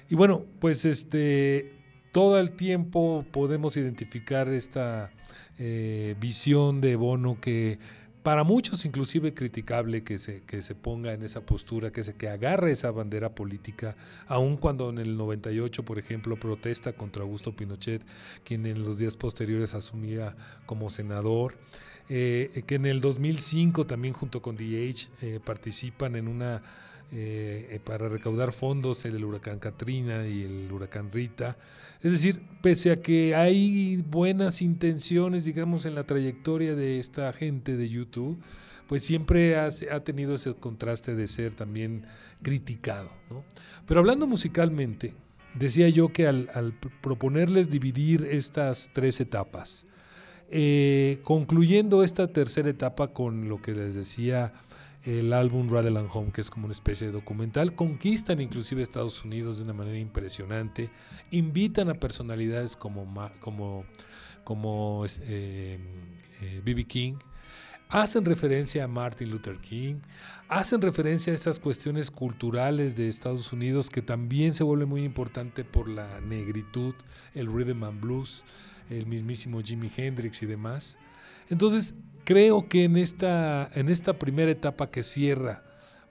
Y 0.09 0.15
bueno, 0.15 0.45
pues 0.59 0.85
este 0.85 1.83
todo 2.11 2.39
el 2.39 2.51
tiempo 2.51 3.25
podemos 3.31 3.75
identificar 3.75 4.47
esta 4.49 5.11
eh, 5.57 6.15
visión 6.19 6.79
de 6.79 6.95
Bono 6.95 7.39
que 7.41 7.79
para 8.23 8.45
muchos 8.45 8.85
inclusive 8.85 9.33
criticable 9.33 10.03
que 10.03 10.17
se, 10.17 10.41
que 10.43 10.61
se 10.61 10.75
ponga 10.75 11.13
en 11.13 11.23
esa 11.23 11.41
postura, 11.41 11.91
que 11.91 12.03
se 12.03 12.15
que 12.15 12.29
agarre 12.29 12.71
esa 12.71 12.89
bandera 12.89 13.35
política, 13.35 13.97
aun 14.27 14.55
cuando 14.55 14.89
en 14.89 14.97
el 14.97 15.17
98, 15.17 15.83
por 15.83 15.99
ejemplo, 15.99 16.37
protesta 16.37 16.93
contra 16.93 17.23
Augusto 17.23 17.53
Pinochet, 17.55 18.01
quien 18.45 18.65
en 18.65 18.81
los 18.83 18.97
días 18.97 19.17
posteriores 19.17 19.73
asumía 19.73 20.35
como 20.65 20.89
senador, 20.89 21.57
eh, 22.09 22.63
que 22.65 22.75
en 22.75 22.85
el 22.85 23.01
2005 23.01 23.85
también 23.85 24.13
junto 24.13 24.41
con 24.41 24.55
DH 24.55 25.09
eh, 25.21 25.39
participan 25.43 26.15
en 26.15 26.27
una 26.27 26.63
eh, 27.15 27.79
para 27.83 28.09
recaudar 28.09 28.53
fondos 28.53 29.05
el 29.05 29.23
huracán 29.23 29.59
Katrina 29.59 30.27
y 30.27 30.43
el 30.43 30.71
huracán 30.71 31.11
Rita. 31.11 31.57
Es 32.01 32.11
decir, 32.11 32.41
pese 32.61 32.91
a 32.91 33.01
que 33.01 33.35
hay 33.35 33.97
buenas 33.97 34.61
intenciones, 34.61 35.45
digamos, 35.45 35.85
en 35.85 35.93
la 35.93 36.05
trayectoria 36.05 36.73
de 36.73 36.99
esta 36.99 37.31
gente 37.31 37.77
de 37.77 37.87
YouTube, 37.87 38.41
pues 38.87 39.03
siempre 39.03 39.55
ha, 39.57 39.69
tenido 40.03 40.35
ese 40.35 40.55
contraste 40.55 41.15
de 41.15 41.27
ser 41.27 41.53
también 41.53 42.05
criticado. 42.41 43.11
Pero 43.87 43.99
hablando 43.99 44.25
musicalmente, 44.25 45.13
decía 45.53 45.89
yo 45.89 46.11
que 46.11 46.27
al, 46.27 46.49
al 46.53 46.73
proponerles 46.73 47.69
dividir 47.69 48.27
estas 48.29 48.89
tres 48.91 49.21
etapas, 49.21 49.85
eh, 50.49 51.19
concluyendo 51.23 52.03
esta 52.03 52.27
tercera 52.27 52.69
etapa 52.69 53.13
con 53.13 53.49
lo 53.49 53.61
que 53.61 53.73
les 53.73 53.95
decía 53.95 54.53
el 55.03 55.33
álbum 55.33 55.69
Rattle 55.69 55.99
and 55.99 56.09
Home, 56.13 56.31
que 56.31 56.41
es 56.41 56.49
como 56.49 56.65
una 56.65 56.73
especie 56.73 57.07
de 57.07 57.13
documental, 57.13 57.75
conquistan 57.75 58.39
inclusive 58.39 58.81
Estados 58.81 59.23
Unidos 59.25 59.57
de 59.57 59.63
una 59.63 59.73
manera 59.73 59.97
impresionante, 59.97 60.89
invitan 61.31 61.89
a 61.89 61.95
personalidades 61.95 62.75
como 62.75 63.05
como 63.39 63.85
como 64.43 65.05
eh, 65.21 65.79
eh. 66.41 66.85
King, 66.87 67.15
hacen 67.89 68.25
referencia 68.25 68.85
a 68.85 68.87
Martin 68.87 69.29
Luther 69.29 69.57
King, 69.59 69.95
hacen 70.47 70.81
referencia 70.81 71.31
a 71.31 71.35
estas 71.35 71.59
cuestiones 71.59 72.09
culturales 72.09 72.95
de 72.95 73.09
Estados 73.09 73.51
Unidos 73.53 73.89
que 73.89 74.01
también 74.01 74.55
se 74.55 74.63
vuelve 74.63 74.85
muy 74.85 75.03
importante 75.03 75.63
por 75.63 75.89
la 75.89 76.21
negritud, 76.21 76.95
el 77.33 77.47
rhythm 77.47 77.83
and 77.83 78.01
blues, 78.01 78.45
el 78.89 79.05
mismísimo 79.05 79.61
Jimi 79.61 79.91
Hendrix 79.95 80.41
y 80.43 80.45
demás. 80.45 80.97
Entonces, 81.49 81.95
creo 82.23 82.67
que 82.67 82.85
en 82.85 82.97
esta, 82.97 83.69
en 83.75 83.89
esta 83.89 84.17
primera 84.19 84.51
etapa 84.51 84.89
que 84.89 85.03
cierra 85.03 85.63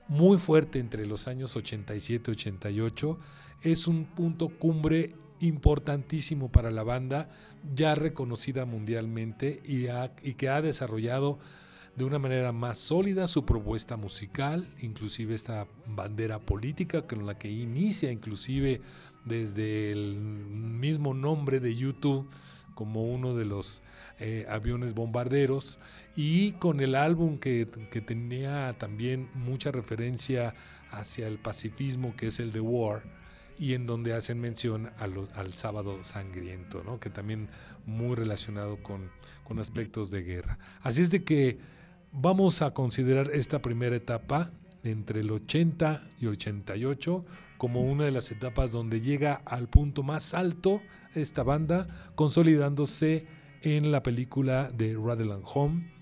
muy 0.08 0.38
fuerte 0.38 0.78
entre 0.78 1.06
los 1.06 1.28
años 1.28 1.56
87 1.56 2.30
y 2.30 2.32
88, 2.32 3.18
es 3.62 3.86
un 3.86 4.04
punto 4.04 4.48
cumbre 4.48 5.14
importantísimo 5.40 6.50
para 6.50 6.70
la 6.70 6.82
banda, 6.82 7.28
ya 7.74 7.94
reconocida 7.94 8.64
mundialmente 8.64 9.60
y, 9.64 9.86
y 10.28 10.34
que 10.34 10.48
ha 10.48 10.62
desarrollado 10.62 11.38
de 11.96 12.04
una 12.04 12.18
manera 12.18 12.52
más 12.52 12.78
sólida 12.78 13.28
su 13.28 13.44
propuesta 13.44 13.96
musical, 13.96 14.66
inclusive 14.80 15.34
esta 15.34 15.66
bandera 15.86 16.38
política 16.38 17.06
con 17.06 17.26
la 17.26 17.38
que 17.38 17.50
inicia 17.50 18.10
inclusive 18.10 18.80
desde 19.24 19.92
el 19.92 20.16
mismo 20.16 21.12
nombre 21.14 21.60
de 21.60 21.74
YouTube 21.76 22.28
como 22.74 23.02
uno 23.04 23.34
de 23.34 23.44
los 23.44 23.82
eh, 24.20 24.46
aviones 24.48 24.94
bombarderos 24.94 25.78
y 26.16 26.52
con 26.52 26.80
el 26.80 26.94
álbum 26.94 27.38
que, 27.38 27.68
que 27.90 28.00
tenía 28.00 28.74
también 28.78 29.28
mucha 29.34 29.70
referencia 29.70 30.54
hacia 30.90 31.26
el 31.26 31.38
pacifismo 31.38 32.14
que 32.16 32.28
es 32.28 32.40
el 32.40 32.52
The 32.52 32.60
War 32.60 33.02
y 33.58 33.74
en 33.74 33.86
donde 33.86 34.12
hacen 34.12 34.40
mención 34.40 34.90
a 34.98 35.08
al 35.38 35.54
sábado 35.54 36.02
sangriento, 36.04 36.82
¿no? 36.84 36.98
que 36.98 37.10
también 37.10 37.48
muy 37.86 38.16
relacionado 38.16 38.82
con, 38.82 39.10
con 39.44 39.58
aspectos 39.58 40.10
de 40.10 40.22
guerra. 40.22 40.58
Así 40.80 41.02
es 41.02 41.10
de 41.10 41.22
que 41.22 41.58
vamos 42.12 42.62
a 42.62 42.72
considerar 42.72 43.30
esta 43.32 43.62
primera 43.62 43.96
etapa 43.96 44.50
entre 44.84 45.20
el 45.20 45.30
80 45.30 46.02
y 46.20 46.26
88 46.26 47.24
como 47.62 47.80
una 47.82 48.06
de 48.06 48.10
las 48.10 48.32
etapas 48.32 48.72
donde 48.72 49.00
llega 49.00 49.34
al 49.44 49.68
punto 49.68 50.02
más 50.02 50.34
alto 50.34 50.82
esta 51.14 51.44
banda, 51.44 51.86
consolidándose 52.16 53.24
en 53.62 53.92
la 53.92 54.02
película 54.02 54.72
de 54.72 54.96
Rattle 54.96 55.32
and 55.32 55.44
Home 55.46 55.92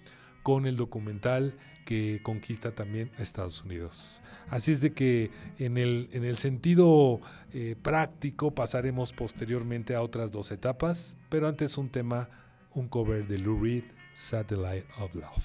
con 0.42 0.64
el 0.64 0.78
documental 0.78 1.52
que 1.84 2.20
conquista 2.22 2.70
también 2.74 3.10
Estados 3.18 3.62
Unidos. 3.62 4.22
Así 4.48 4.72
es 4.72 4.80
de 4.80 4.94
que 4.94 5.30
en 5.58 5.76
el, 5.76 6.08
en 6.12 6.24
el 6.24 6.38
sentido 6.38 7.20
eh, 7.52 7.76
práctico 7.82 8.54
pasaremos 8.54 9.12
posteriormente 9.12 9.94
a 9.94 10.00
otras 10.00 10.32
dos 10.32 10.52
etapas, 10.52 11.18
pero 11.28 11.46
antes 11.46 11.76
un 11.76 11.90
tema, 11.90 12.30
un 12.72 12.88
cover 12.88 13.28
de 13.28 13.36
Lou 13.36 13.62
Reed, 13.62 13.84
Satellite 14.14 14.86
of 14.98 15.14
Love. 15.14 15.44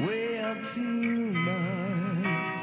way 0.00 0.38
up 0.38 0.62
to 0.62 0.80
Mars. 0.80 2.58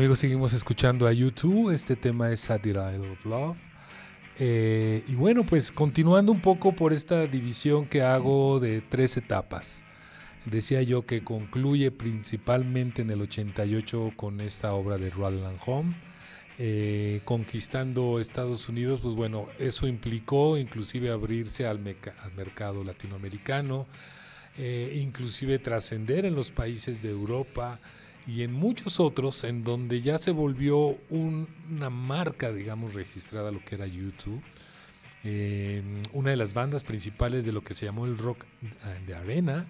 Amigos, 0.00 0.20
seguimos 0.20 0.54
escuchando 0.54 1.06
a 1.06 1.12
YouTube. 1.12 1.74
Este 1.74 1.94
tema 1.94 2.32
es 2.32 2.40
Satire 2.40 2.78
of 2.78 3.26
Love. 3.26 3.58
Eh, 4.38 5.04
y 5.06 5.14
bueno, 5.14 5.44
pues 5.44 5.70
continuando 5.70 6.32
un 6.32 6.40
poco 6.40 6.74
por 6.74 6.94
esta 6.94 7.26
división 7.26 7.84
que 7.84 8.00
hago 8.00 8.60
de 8.60 8.80
tres 8.80 9.18
etapas. 9.18 9.84
Decía 10.46 10.80
yo 10.80 11.04
que 11.04 11.22
concluye 11.22 11.90
principalmente 11.90 13.02
en 13.02 13.10
el 13.10 13.20
88 13.20 14.14
con 14.16 14.40
esta 14.40 14.72
obra 14.72 14.96
de 14.96 15.10
Roland 15.10 15.58
Home. 15.66 15.94
eh, 16.56 17.20
conquistando 17.26 18.20
Estados 18.20 18.70
Unidos, 18.70 19.00
pues 19.02 19.14
bueno, 19.14 19.48
eso 19.58 19.86
implicó 19.86 20.56
inclusive 20.56 21.10
abrirse 21.10 21.66
al, 21.66 21.76
al 21.76 22.32
mercado 22.34 22.84
latinoamericano, 22.84 23.86
eh, 24.56 24.98
inclusive 25.02 25.58
trascender 25.58 26.24
en 26.24 26.34
los 26.34 26.50
países 26.50 27.02
de 27.02 27.10
Europa 27.10 27.78
y 28.26 28.42
en 28.42 28.52
muchos 28.52 29.00
otros 29.00 29.44
en 29.44 29.64
donde 29.64 30.02
ya 30.02 30.18
se 30.18 30.30
volvió 30.30 30.98
un- 31.10 31.48
una 31.70 31.90
marca, 31.90 32.52
digamos, 32.52 32.94
registrada 32.94 33.50
lo 33.50 33.64
que 33.64 33.74
era 33.76 33.86
YouTube. 33.86 34.40
Eh, 35.22 35.82
una 36.12 36.30
de 36.30 36.36
las 36.36 36.54
bandas 36.54 36.82
principales 36.84 37.44
de 37.44 37.52
lo 37.52 37.62
que 37.62 37.74
se 37.74 37.84
llamó 37.86 38.06
el 38.06 38.16
rock 38.16 38.44
eh, 38.62 39.00
de 39.06 39.14
arena, 39.14 39.66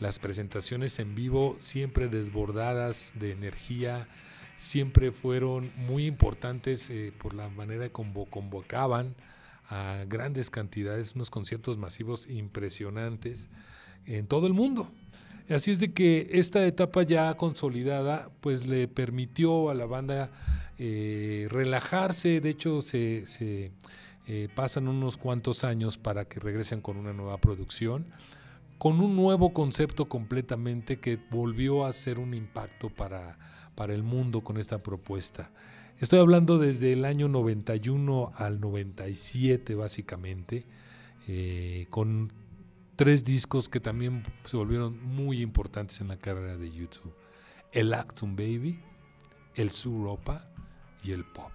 las 0.00 0.18
presentaciones 0.18 0.98
en 0.98 1.14
vivo 1.14 1.56
siempre 1.58 2.08
desbordadas 2.08 3.14
de 3.18 3.32
energía, 3.32 4.08
siempre 4.56 5.12
fueron 5.12 5.70
muy 5.76 6.06
importantes 6.06 6.88
eh, 6.90 7.12
por 7.18 7.34
la 7.34 7.48
manera 7.50 7.90
como 7.90 8.24
convocaban 8.26 9.14
a 9.68 10.04
grandes 10.08 10.48
cantidades, 10.48 11.14
unos 11.14 11.28
conciertos 11.28 11.76
masivos 11.76 12.26
impresionantes 12.28 13.48
en 14.06 14.26
todo 14.26 14.46
el 14.46 14.52
mundo. 14.54 14.90
Así 15.48 15.70
es 15.70 15.78
de 15.78 15.92
que 15.92 16.28
esta 16.32 16.66
etapa 16.66 17.04
ya 17.04 17.32
consolidada 17.34 18.28
pues 18.40 18.66
le 18.66 18.88
permitió 18.88 19.70
a 19.70 19.74
la 19.74 19.86
banda 19.86 20.30
eh, 20.76 21.46
relajarse, 21.50 22.40
de 22.40 22.50
hecho 22.50 22.82
se, 22.82 23.24
eh, 24.26 24.48
pasan 24.56 24.88
unos 24.88 25.16
cuantos 25.16 25.62
años 25.62 25.98
para 25.98 26.24
que 26.26 26.40
regresen 26.40 26.80
con 26.80 26.96
una 26.96 27.12
nueva 27.12 27.38
producción, 27.38 28.06
con 28.76 29.00
un 29.00 29.14
nuevo 29.14 29.52
concepto 29.52 30.08
completamente 30.08 30.98
que 30.98 31.16
volvió 31.30 31.84
a 31.84 31.92
ser 31.92 32.18
un 32.18 32.34
impacto 32.34 32.90
para, 32.90 33.38
para 33.76 33.94
el 33.94 34.02
mundo 34.02 34.42
con 34.42 34.58
esta 34.58 34.82
propuesta. 34.82 35.50
Estoy 35.98 36.18
hablando 36.18 36.58
desde 36.58 36.92
el 36.92 37.04
año 37.04 37.28
91 37.28 38.32
al 38.36 38.60
97 38.60 39.76
básicamente, 39.76 40.66
eh, 41.28 41.86
con 41.88 42.32
tres 42.96 43.24
discos 43.24 43.68
que 43.68 43.78
también 43.78 44.24
se 44.44 44.56
volvieron 44.56 44.98
muy 45.04 45.42
importantes 45.42 46.00
en 46.00 46.08
la 46.08 46.16
carrera 46.16 46.56
de 46.56 46.72
YouTube. 46.72 47.14
El 47.72 47.92
Actum 47.92 48.34
Baby, 48.34 48.80
el 49.54 49.70
Suropa 49.70 50.48
y 51.04 51.12
el 51.12 51.24
Pop. 51.24 51.52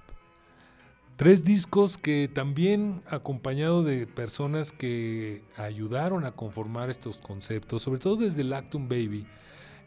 Tres 1.15 1.43
discos 1.43 1.97
que 1.97 2.29
también 2.33 3.01
acompañado 3.07 3.83
de 3.83 4.07
personas 4.07 4.71
que 4.71 5.43
ayudaron 5.57 6.25
a 6.25 6.31
conformar 6.31 6.89
estos 6.89 7.17
conceptos, 7.17 7.81
sobre 7.81 7.99
todo 7.99 8.15
desde 8.17 8.41
el 8.41 8.53
Actum 8.53 8.87
Baby, 8.87 9.27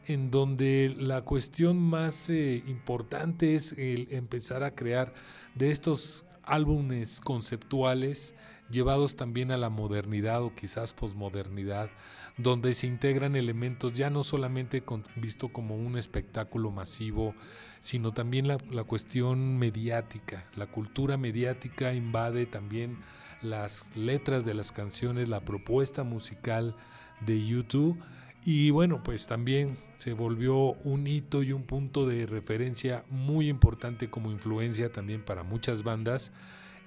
en 0.06 0.30
donde 0.30 0.94
la 0.98 1.22
cuestión 1.22 1.78
más 1.78 2.30
eh, 2.30 2.62
importante 2.66 3.54
es 3.54 3.72
el 3.78 4.08
empezar 4.10 4.62
a 4.62 4.74
crear 4.74 5.12
de 5.54 5.70
estos 5.70 6.24
álbumes 6.42 7.20
conceptuales 7.20 8.34
llevados 8.74 9.16
también 9.16 9.50
a 9.50 9.56
la 9.56 9.70
modernidad 9.70 10.42
o 10.42 10.54
quizás 10.54 10.92
posmodernidad, 10.92 11.88
donde 12.36 12.74
se 12.74 12.86
integran 12.86 13.36
elementos 13.36 13.94
ya 13.94 14.10
no 14.10 14.22
solamente 14.24 14.82
visto 15.16 15.48
como 15.48 15.76
un 15.76 15.96
espectáculo 15.96 16.70
masivo, 16.70 17.34
sino 17.80 18.12
también 18.12 18.48
la 18.48 18.84
cuestión 18.84 19.56
mediática. 19.58 20.44
La 20.56 20.66
cultura 20.66 21.16
mediática 21.16 21.94
invade 21.94 22.44
también 22.44 22.98
las 23.40 23.94
letras 23.96 24.44
de 24.44 24.54
las 24.54 24.72
canciones, 24.72 25.28
la 25.28 25.40
propuesta 25.40 26.02
musical 26.02 26.74
de 27.20 27.46
YouTube. 27.46 27.98
Y 28.44 28.70
bueno, 28.70 29.02
pues 29.02 29.26
también 29.26 29.76
se 29.96 30.12
volvió 30.12 30.72
un 30.84 31.06
hito 31.06 31.42
y 31.42 31.52
un 31.52 31.62
punto 31.62 32.06
de 32.06 32.26
referencia 32.26 33.04
muy 33.08 33.48
importante 33.48 34.10
como 34.10 34.30
influencia 34.30 34.92
también 34.92 35.24
para 35.24 35.44
muchas 35.44 35.82
bandas 35.82 36.32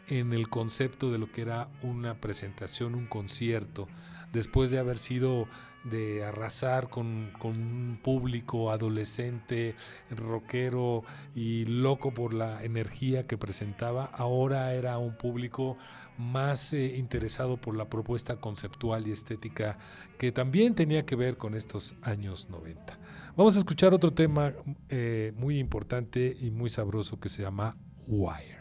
en 0.08 0.34
el 0.34 0.50
concepto 0.50 1.12
de 1.12 1.18
lo 1.18 1.32
que 1.32 1.42
era 1.42 1.70
una 1.82 2.16
presentación, 2.16 2.96
un 2.96 3.08
concierto, 3.08 3.88
después 4.32 4.72
de 4.72 4.80
haber 4.80 4.98
sido 4.98 5.48
de 5.84 6.26
arrasar 6.26 6.90
con, 6.90 7.32
con 7.40 7.58
un 7.58 8.00
público 8.02 8.72
adolescente, 8.72 9.76
rockero 10.10 11.04
y 11.34 11.66
loco 11.66 12.14
por 12.14 12.34
la 12.34 12.64
energía 12.64 13.26
que 13.26 13.38
presentaba, 13.38 14.06
ahora 14.06 14.74
era 14.74 14.98
un 14.98 15.16
público 15.16 15.78
más 16.18 16.74
eh, 16.74 16.98
interesado 16.98 17.58
por 17.58 17.76
la 17.76 17.90
propuesta 17.90 18.38
conceptual 18.38 19.08
y 19.08 19.12
estética 19.12 19.78
que 20.18 20.32
también 20.32 20.76
tenía 20.76 21.06
que 21.06 21.16
ver 21.16 21.38
con 21.38 21.56
estos 21.56 21.96
años 22.02 22.50
90. 22.50 23.00
Vamos 23.36 23.56
a 23.56 23.60
escuchar 23.60 23.94
otro 23.94 24.12
tema 24.14 24.52
eh, 24.90 25.32
muy 25.38 25.60
importante 25.60 26.36
y 26.40 26.50
muy 26.50 26.70
sabroso 26.70 27.20
que 27.20 27.30
se 27.30 27.44
llama 27.44 27.78
Wire. 28.08 28.57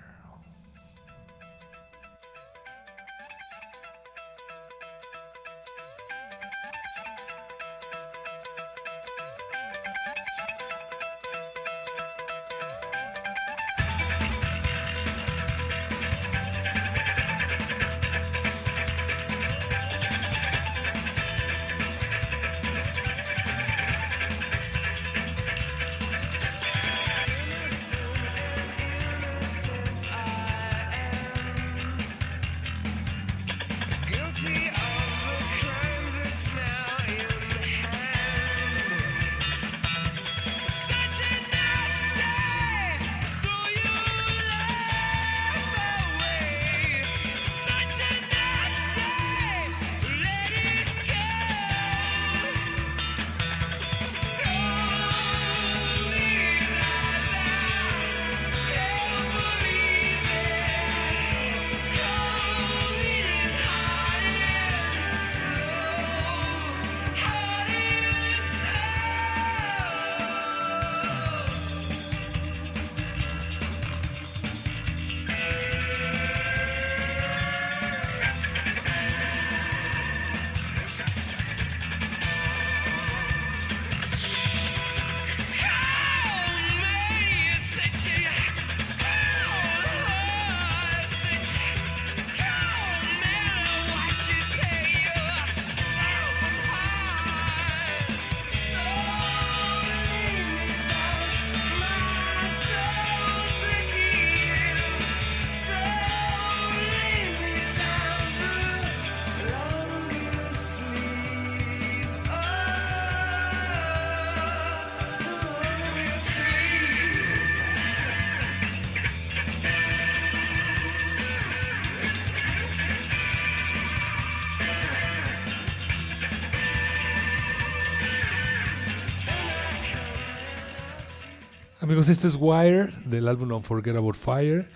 Amigos, 131.86 132.08
esto 132.08 132.26
es 132.26 132.36
Wire 132.36 132.88
del 133.04 133.28
álbum 133.28 133.52
Unforgettable 133.52 134.12
Fire. 134.12 134.66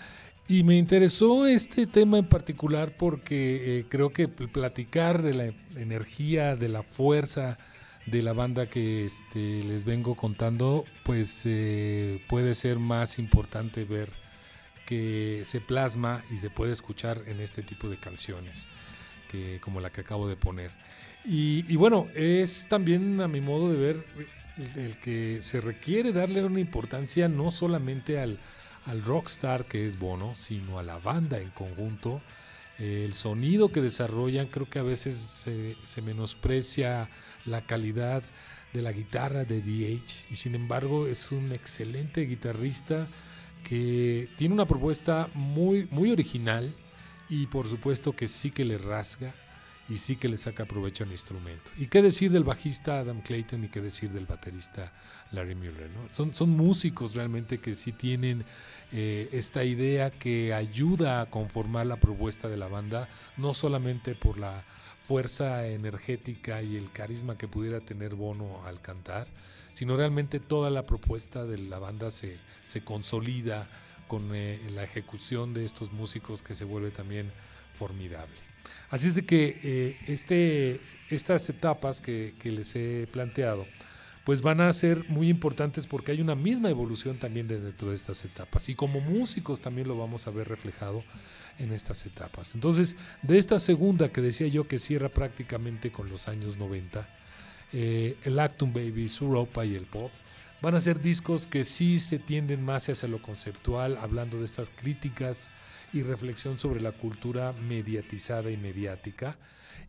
Y 0.46 0.62
me 0.62 0.76
interesó 0.76 1.44
este 1.44 1.88
tema 1.88 2.18
en 2.18 2.28
particular 2.28 2.96
porque 2.96 3.80
eh, 3.80 3.84
creo 3.88 4.10
que 4.10 4.28
pl- 4.28 4.46
platicar 4.46 5.20
de 5.20 5.34
la 5.34 5.52
energía, 5.74 6.54
de 6.54 6.68
la 6.68 6.84
fuerza 6.84 7.58
de 8.06 8.22
la 8.22 8.32
banda 8.32 8.66
que 8.70 9.06
este, 9.06 9.64
les 9.64 9.82
vengo 9.82 10.14
contando, 10.14 10.84
pues 11.02 11.42
eh, 11.46 12.22
puede 12.28 12.54
ser 12.54 12.78
más 12.78 13.18
importante 13.18 13.82
ver 13.84 14.10
que 14.86 15.42
se 15.44 15.60
plasma 15.60 16.22
y 16.32 16.38
se 16.38 16.48
puede 16.48 16.70
escuchar 16.70 17.24
en 17.26 17.40
este 17.40 17.64
tipo 17.64 17.88
de 17.88 17.96
canciones, 17.96 18.68
que, 19.28 19.58
como 19.60 19.80
la 19.80 19.90
que 19.90 20.02
acabo 20.02 20.28
de 20.28 20.36
poner. 20.36 20.70
Y, 21.24 21.64
y 21.66 21.74
bueno, 21.74 22.06
es 22.14 22.68
también 22.68 23.20
a 23.20 23.26
mi 23.26 23.40
modo 23.40 23.72
de 23.72 23.78
ver 23.78 24.04
el, 24.76 24.98
que 24.98 25.38
se 25.42 25.60
requiere 25.60 26.12
darle 26.12 26.44
una 26.44 26.60
importancia 26.60 27.28
no 27.28 27.50
solamente 27.50 28.20
al, 28.20 28.38
al 28.86 29.02
rockstar 29.02 29.66
que 29.66 29.86
es 29.86 29.98
Bono, 29.98 30.34
sino 30.34 30.78
a 30.78 30.82
la 30.82 30.98
banda 30.98 31.38
en 31.38 31.50
conjunto. 31.50 32.20
El 32.78 33.12
sonido 33.14 33.70
que 33.70 33.82
desarrollan, 33.82 34.46
creo 34.46 34.68
que 34.68 34.78
a 34.78 34.82
veces 34.82 35.16
se, 35.16 35.76
se 35.84 36.02
menosprecia 36.02 37.10
la 37.44 37.66
calidad 37.66 38.22
de 38.72 38.82
la 38.82 38.92
guitarra 38.92 39.44
de 39.44 39.60
DH 39.60 40.26
y 40.30 40.36
sin 40.36 40.54
embargo 40.54 41.06
es 41.06 41.32
un 41.32 41.52
excelente 41.52 42.22
guitarrista 42.22 43.08
que 43.64 44.28
tiene 44.36 44.54
una 44.54 44.66
propuesta 44.66 45.28
muy, 45.34 45.88
muy 45.90 46.10
original 46.10 46.72
y 47.28 47.46
por 47.46 47.66
supuesto 47.66 48.12
que 48.12 48.28
sí 48.28 48.50
que 48.50 48.64
le 48.64 48.78
rasga 48.78 49.34
y 49.90 49.96
sí 49.96 50.14
que 50.14 50.28
le 50.28 50.36
saca 50.36 50.66
provecho 50.66 51.02
al 51.02 51.10
instrumento. 51.10 51.70
¿Y 51.76 51.86
qué 51.86 52.00
decir 52.00 52.30
del 52.30 52.44
bajista 52.44 53.00
Adam 53.00 53.20
Clayton 53.20 53.64
y 53.64 53.68
qué 53.68 53.80
decir 53.80 54.10
del 54.10 54.24
baterista 54.24 54.92
Larry 55.32 55.56
Mueller? 55.56 55.90
¿no? 55.90 56.12
Son, 56.12 56.32
son 56.32 56.50
músicos 56.50 57.14
realmente 57.14 57.58
que 57.58 57.74
sí 57.74 57.90
tienen 57.90 58.44
eh, 58.92 59.28
esta 59.32 59.64
idea 59.64 60.10
que 60.12 60.54
ayuda 60.54 61.20
a 61.20 61.26
conformar 61.26 61.86
la 61.86 61.96
propuesta 61.96 62.48
de 62.48 62.56
la 62.56 62.68
banda, 62.68 63.08
no 63.36 63.52
solamente 63.52 64.14
por 64.14 64.38
la 64.38 64.64
fuerza 65.08 65.66
energética 65.66 66.62
y 66.62 66.76
el 66.76 66.92
carisma 66.92 67.36
que 67.36 67.48
pudiera 67.48 67.80
tener 67.80 68.14
Bono 68.14 68.64
al 68.64 68.80
cantar, 68.80 69.26
sino 69.72 69.96
realmente 69.96 70.38
toda 70.38 70.70
la 70.70 70.86
propuesta 70.86 71.44
de 71.44 71.58
la 71.58 71.80
banda 71.80 72.12
se, 72.12 72.38
se 72.62 72.84
consolida 72.84 73.66
con 74.06 74.30
eh, 74.34 74.60
la 74.72 74.84
ejecución 74.84 75.52
de 75.52 75.64
estos 75.64 75.92
músicos 75.92 76.42
que 76.42 76.54
se 76.54 76.64
vuelve 76.64 76.90
también 76.92 77.32
formidable. 77.76 78.49
Así 78.90 79.06
es 79.06 79.14
de 79.14 79.24
que 79.24 79.60
eh, 79.62 79.98
este, 80.08 80.80
estas 81.10 81.48
etapas 81.48 82.00
que, 82.00 82.34
les 82.42 82.74
he 82.74 83.06
planteado, 83.06 83.66
pues 84.24 84.42
van 84.42 84.60
a 84.60 84.72
ser 84.72 85.08
muy 85.08 85.28
importantes 85.28 85.86
porque 85.86 86.12
hay 86.12 86.20
una 86.20 86.34
misma 86.34 86.68
evolución 86.68 87.16
también 87.16 87.46
de 87.46 87.60
dentro 87.60 87.90
de 87.90 87.96
estas 87.96 88.24
etapas. 88.24 88.68
Y 88.68 88.74
como 88.74 89.00
músicos 89.00 89.60
también 89.60 89.86
lo 89.86 89.96
vamos 89.96 90.26
a 90.26 90.30
ver 90.32 90.48
reflejado 90.48 91.04
en 91.58 91.72
estas 91.72 92.04
etapas. 92.04 92.54
Entonces, 92.54 92.96
de 93.22 93.38
esta 93.38 93.60
segunda 93.60 94.10
que 94.10 94.20
decía 94.20 94.48
yo 94.48 94.66
que 94.66 94.80
cierra 94.80 95.08
prácticamente 95.08 95.92
con 95.92 96.10
los 96.10 96.28
años 96.28 96.56
90, 96.56 97.08
eh, 97.72 98.16
el 98.24 98.38
Actum 98.40 98.72
Baby, 98.72 99.08
Suropa 99.08 99.64
y 99.64 99.76
el 99.76 99.84
Pop, 99.84 100.10
van 100.60 100.74
a 100.74 100.80
ser 100.80 101.00
discos 101.00 101.46
que 101.46 101.64
sí 101.64 102.00
se 102.00 102.18
tienden 102.18 102.64
más 102.64 102.88
hacia 102.88 103.08
lo 103.08 103.22
conceptual, 103.22 103.96
hablando 103.98 104.38
de 104.38 104.46
estas 104.46 104.68
críticas 104.68 105.48
y 105.92 106.02
reflexión 106.02 106.58
sobre 106.58 106.80
la 106.80 106.92
cultura 106.92 107.52
mediatizada 107.52 108.50
y 108.50 108.56
mediática, 108.56 109.38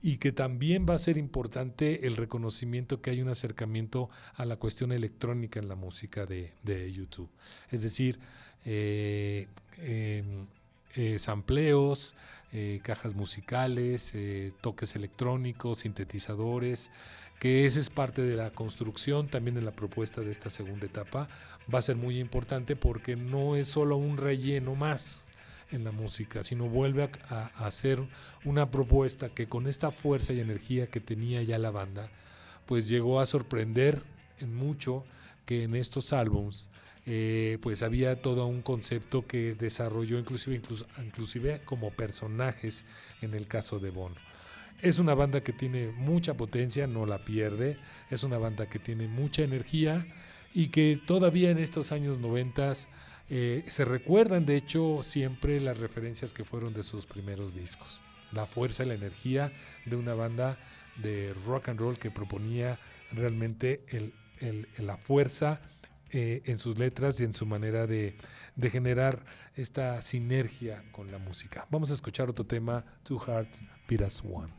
y 0.01 0.17
que 0.17 0.31
también 0.31 0.85
va 0.89 0.95
a 0.95 0.97
ser 0.97 1.17
importante 1.17 2.07
el 2.07 2.17
reconocimiento 2.17 3.01
que 3.01 3.11
hay 3.11 3.21
un 3.21 3.29
acercamiento 3.29 4.09
a 4.33 4.45
la 4.45 4.55
cuestión 4.55 4.91
electrónica 4.91 5.59
en 5.59 5.67
la 5.67 5.75
música 5.75 6.25
de, 6.25 6.53
de 6.63 6.91
YouTube. 6.91 7.29
Es 7.69 7.83
decir, 7.83 8.17
eh, 8.65 9.47
eh, 9.77 10.23
eh, 10.95 11.19
sampleos, 11.19 12.15
eh, 12.51 12.79
cajas 12.83 13.13
musicales, 13.13 14.11
eh, 14.15 14.53
toques 14.61 14.95
electrónicos, 14.95 15.79
sintetizadores, 15.79 16.89
que 17.39 17.65
esa 17.65 17.79
es 17.79 17.89
parte 17.89 18.21
de 18.23 18.35
la 18.35 18.51
construcción 18.51 19.27
también 19.27 19.55
de 19.55 19.61
la 19.61 19.71
propuesta 19.71 20.21
de 20.21 20.31
esta 20.31 20.49
segunda 20.49 20.85
etapa. 20.85 21.29
Va 21.73 21.79
a 21.79 21.81
ser 21.81 21.95
muy 21.95 22.19
importante 22.19 22.75
porque 22.75 23.15
no 23.15 23.55
es 23.55 23.67
solo 23.67 23.97
un 23.97 24.17
relleno 24.17 24.75
más 24.75 25.25
en 25.71 25.83
la 25.83 25.91
música, 25.91 26.43
sino 26.43 26.67
vuelve 26.67 27.09
a, 27.29 27.71
ser 27.71 27.99
una 28.45 28.71
propuesta 28.71 29.29
que 29.29 29.47
con 29.47 29.67
esta 29.67 29.91
fuerza 29.91 30.33
y 30.33 30.39
energía 30.39 30.87
que 30.87 30.99
tenía 30.99 31.41
ya 31.43 31.57
la 31.57 31.71
banda, 31.71 32.09
pues 32.65 32.87
llegó 32.87 33.19
a 33.19 33.25
sorprender 33.25 34.01
en 34.39 34.53
mucho 34.55 35.03
que 35.45 35.63
en 35.63 35.75
estos 35.75 36.13
álbums 36.13 36.69
eh, 37.05 37.57
pues 37.61 37.81
había 37.81 38.21
todo 38.21 38.45
un 38.45 38.61
concepto 38.61 39.25
que 39.25 39.55
desarrolló 39.55 40.19
inclusive, 40.19 40.61
inclusive 41.03 41.61
como 41.65 41.91
personajes 41.91 42.85
en 43.21 43.33
el 43.33 43.47
caso 43.47 43.79
de 43.79 43.89
Bono. 43.89 44.15
Es 44.81 44.99
una 44.99 45.13
banda 45.13 45.41
que 45.41 45.53
tiene 45.53 45.87
mucha 45.91 46.35
potencia, 46.35 46.87
no 46.87 47.05
la 47.05 47.23
pierde, 47.23 47.77
es 48.09 48.23
una 48.23 48.37
banda 48.37 48.67
que 48.67 48.79
tiene 48.79 49.07
mucha 49.07 49.43
energía 49.43 50.05
y 50.53 50.67
que 50.67 50.99
todavía 51.05 51.51
en 51.51 51.59
estos 51.59 51.91
años 51.91 52.19
noventas 52.19 52.87
eh, 53.33 53.63
se 53.69 53.85
recuerdan 53.85 54.45
de 54.45 54.57
hecho 54.57 55.01
siempre 55.01 55.61
las 55.61 55.79
referencias 55.79 56.33
que 56.33 56.43
fueron 56.43 56.73
de 56.73 56.83
sus 56.83 57.05
primeros 57.05 57.55
discos. 57.55 58.03
La 58.33 58.45
fuerza 58.45 58.83
y 58.83 58.87
la 58.87 58.93
energía 58.93 59.53
de 59.85 59.95
una 59.95 60.13
banda 60.13 60.57
de 60.97 61.33
rock 61.45 61.69
and 61.69 61.79
roll 61.79 61.97
que 61.97 62.11
proponía 62.11 62.77
realmente 63.13 63.85
la 64.79 64.97
fuerza 64.97 65.61
eh, 66.09 66.41
en 66.43 66.59
sus 66.59 66.77
letras 66.77 67.21
y 67.21 67.23
en 67.23 67.33
su 67.33 67.45
manera 67.45 67.87
de, 67.87 68.17
de, 68.57 68.69
generar 68.69 69.23
esta 69.55 70.01
sinergia 70.01 70.83
con 70.91 71.09
la 71.09 71.17
música. 71.17 71.65
Vamos 71.69 71.89
a 71.89 71.93
escuchar 71.93 72.29
otro 72.29 72.45
tema, 72.45 72.83
Two 73.03 73.17
Hearts 73.17 73.63
Beat 73.87 74.01
as 74.01 74.21
One. 74.21 74.51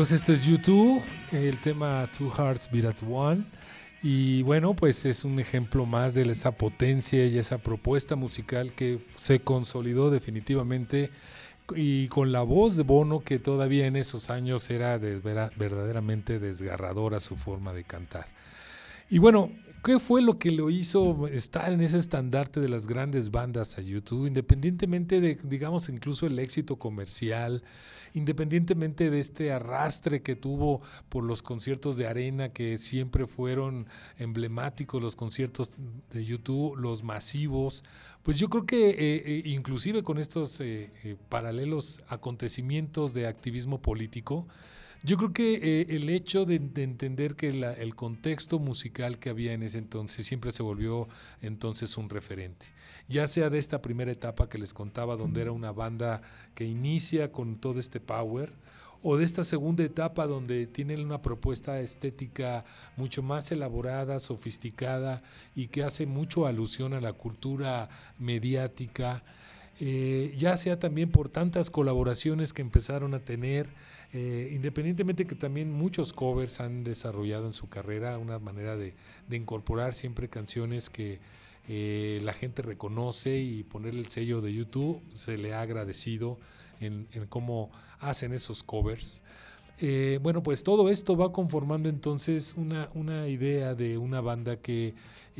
Amigos, 0.00 0.12
esto 0.12 0.32
es 0.32 0.46
YouTube, 0.46 1.02
el 1.30 1.60
tema 1.60 2.08
Two 2.16 2.30
Hearts 2.30 2.70
Beat 2.72 2.86
as 2.86 3.02
One. 3.06 3.44
Y 4.02 4.40
bueno, 4.44 4.72
pues 4.72 5.04
es 5.04 5.26
un 5.26 5.38
ejemplo 5.38 5.84
más 5.84 6.14
de 6.14 6.22
esa 6.22 6.52
potencia 6.52 7.26
y 7.26 7.36
esa 7.36 7.58
propuesta 7.58 8.16
musical 8.16 8.72
que 8.72 9.00
se 9.16 9.40
consolidó 9.40 10.10
definitivamente 10.10 11.10
y 11.76 12.08
con 12.08 12.32
la 12.32 12.40
voz 12.40 12.76
de 12.76 12.82
Bono 12.82 13.20
que 13.20 13.38
todavía 13.38 13.86
en 13.86 13.96
esos 13.96 14.30
años 14.30 14.70
era 14.70 14.98
desvera- 14.98 15.50
verdaderamente 15.58 16.38
desgarradora 16.38 17.20
su 17.20 17.36
forma 17.36 17.74
de 17.74 17.84
cantar. 17.84 18.24
Y 19.10 19.18
bueno, 19.18 19.50
¿qué 19.82 19.98
fue 19.98 20.22
lo 20.22 20.38
que 20.38 20.50
lo 20.50 20.70
hizo 20.70 21.26
estar 21.28 21.72
en 21.72 21.80
ese 21.80 21.98
estandarte 21.98 22.60
de 22.60 22.68
las 22.68 22.86
grandes 22.86 23.30
bandas 23.30 23.78
a 23.78 23.82
YouTube? 23.82 24.26
Independientemente 24.26 25.20
de, 25.20 25.38
digamos, 25.44 25.88
incluso 25.88 26.26
el 26.26 26.38
éxito 26.38 26.76
comercial, 26.76 27.62
independientemente 28.14 29.10
de 29.10 29.20
este 29.20 29.52
arrastre 29.52 30.22
que 30.22 30.36
tuvo 30.36 30.80
por 31.08 31.24
los 31.24 31.42
conciertos 31.42 31.96
de 31.96 32.06
arena 32.06 32.50
que 32.50 32.78
siempre 32.78 33.26
fueron 33.26 33.86
emblemáticos, 34.18 35.02
los 35.02 35.16
conciertos 35.16 35.72
de 36.12 36.24
YouTube, 36.24 36.76
los 36.76 37.02
masivos, 37.02 37.84
pues 38.22 38.36
yo 38.38 38.50
creo 38.50 38.66
que 38.66 38.90
eh, 38.90 38.96
eh, 38.98 39.42
inclusive 39.46 40.02
con 40.02 40.18
estos 40.18 40.60
eh, 40.60 40.90
eh, 41.04 41.16
paralelos 41.28 42.02
acontecimientos 42.08 43.14
de 43.14 43.26
activismo 43.26 43.80
político, 43.80 44.46
yo 45.02 45.16
creo 45.16 45.32
que 45.32 45.54
eh, 45.54 45.86
el 45.90 46.10
hecho 46.10 46.44
de, 46.44 46.58
de 46.58 46.82
entender 46.82 47.34
que 47.34 47.52
la- 47.52 47.72
el 47.72 47.94
contexto 47.94 48.58
musical 48.58 49.18
que 49.18 49.30
había 49.30 49.52
en 49.52 49.62
ese 49.62 49.78
entonces 49.78 50.26
siempre 50.26 50.52
se 50.52 50.62
volvió 50.62 51.08
entonces 51.40 51.96
un 51.96 52.08
referente. 52.10 52.66
Ya 53.08 53.26
sea 53.26 53.50
de 53.50 53.58
esta 53.58 53.80
primera 53.82 54.12
etapa 54.12 54.48
que 54.48 54.58
les 54.58 54.74
contaba, 54.74 55.16
donde 55.16 55.40
era 55.42 55.52
una 55.52 55.72
banda 55.72 56.22
que 56.54 56.64
inicia 56.64 57.32
con 57.32 57.56
todo 57.56 57.80
este 57.80 57.98
power, 58.00 58.52
o 59.02 59.16
de 59.16 59.24
esta 59.24 59.44
segunda 59.44 59.82
etapa 59.82 60.26
donde 60.26 60.66
tienen 60.66 61.00
una 61.06 61.22
propuesta 61.22 61.80
estética 61.80 62.66
mucho 62.98 63.22
más 63.22 63.50
elaborada, 63.50 64.20
sofisticada 64.20 65.22
y 65.54 65.68
que 65.68 65.82
hace 65.82 66.04
mucho 66.04 66.46
alusión 66.46 66.92
a 66.92 67.00
la 67.00 67.14
cultura 67.14 67.88
mediática, 68.18 69.24
eh, 69.82 70.34
ya 70.36 70.58
sea 70.58 70.78
también 70.78 71.10
por 71.10 71.30
tantas 71.30 71.70
colaboraciones 71.70 72.52
que 72.52 72.60
empezaron 72.60 73.14
a 73.14 73.20
tener, 73.20 73.66
eh, 74.12 74.50
independientemente 74.52 75.26
que 75.26 75.34
también 75.34 75.72
muchos 75.72 76.12
covers 76.12 76.60
han 76.60 76.84
desarrollado 76.84 77.46
en 77.46 77.54
su 77.54 77.70
carrera 77.70 78.18
una 78.18 78.38
manera 78.38 78.76
de, 78.76 78.94
incorporar 79.30 79.94
siempre 79.94 80.28
canciones 80.28 80.90
que 80.90 81.18
eh, 81.66 82.20
la 82.22 82.34
gente 82.34 82.60
reconoce 82.60 83.38
y 83.38 83.62
poner 83.62 83.94
el 83.94 84.08
sello 84.08 84.42
de 84.42 84.52
YouTube 84.52 85.00
se 85.14 85.38
le 85.38 85.54
ha 85.54 85.62
agradecido 85.62 86.38
en, 86.80 87.06
cómo 87.30 87.70
hacen 88.00 88.34
esos 88.34 88.62
covers. 88.62 89.22
Bueno, 90.20 90.42
pues 90.42 90.62
todo 90.62 90.90
esto 90.90 91.16
va 91.16 91.32
conformando 91.32 91.88
entonces 91.88 92.52
una, 92.54 92.90
una 92.92 93.28
idea 93.28 93.74
de 93.74 93.96
una 93.96 94.20
banda 94.20 94.56
que 94.56 94.92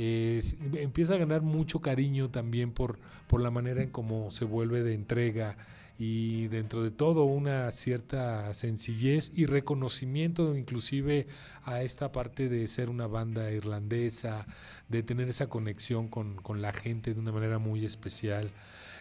eh, 0.02 0.38
s- 0.38 0.56
empieza 0.80 1.14
a 1.14 1.18
ganar 1.18 1.42
mucho 1.42 1.80
cariño 1.80 2.30
también 2.30 2.72
por, 2.72 2.98
por 3.28 3.42
la 3.42 3.50
manera 3.50 3.82
en 3.82 3.90
cómo 3.90 4.30
se 4.30 4.46
vuelve 4.46 4.82
de 4.82 4.94
entrega 4.94 5.56
y 5.98 6.46
dentro 6.48 6.82
de 6.82 6.90
todo 6.90 7.24
una 7.24 7.70
cierta 7.72 8.54
sencillez 8.54 9.30
y 9.34 9.44
reconocimiento 9.44 10.56
inclusive 10.56 11.26
a 11.64 11.82
esta 11.82 12.10
parte 12.12 12.48
de 12.48 12.66
ser 12.66 12.88
una 12.88 13.06
banda 13.06 13.50
irlandesa, 13.52 14.46
de 14.88 15.02
tener 15.02 15.28
esa 15.28 15.48
conexión 15.50 16.08
con, 16.08 16.36
con 16.36 16.62
la 16.62 16.72
gente 16.72 17.12
de 17.12 17.20
una 17.20 17.32
manera 17.32 17.58
muy 17.58 17.84
especial. 17.84 18.50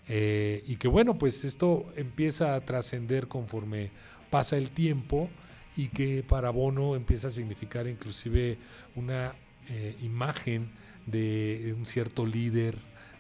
Eh, 0.09 0.61
y 0.67 0.75
que 0.75 0.89
bueno, 0.89 1.17
pues 1.17 1.45
esto 1.45 1.85
empieza 1.95 2.55
a 2.55 2.65
trascender 2.65 3.29
conforme 3.29 3.91
pasa 4.29 4.57
el 4.57 4.69
tiempo 4.71 5.29
y 5.77 5.87
que 5.87 6.23
para 6.27 6.49
Bono 6.49 6.95
empieza 6.97 7.27
a 7.27 7.31
significar 7.31 7.87
inclusive 7.87 8.57
una 8.97 9.35
eh, 9.69 9.95
imagen 10.01 10.69
de 11.11 11.73
un 11.77 11.85
cierto 11.85 12.25
líder 12.25 12.75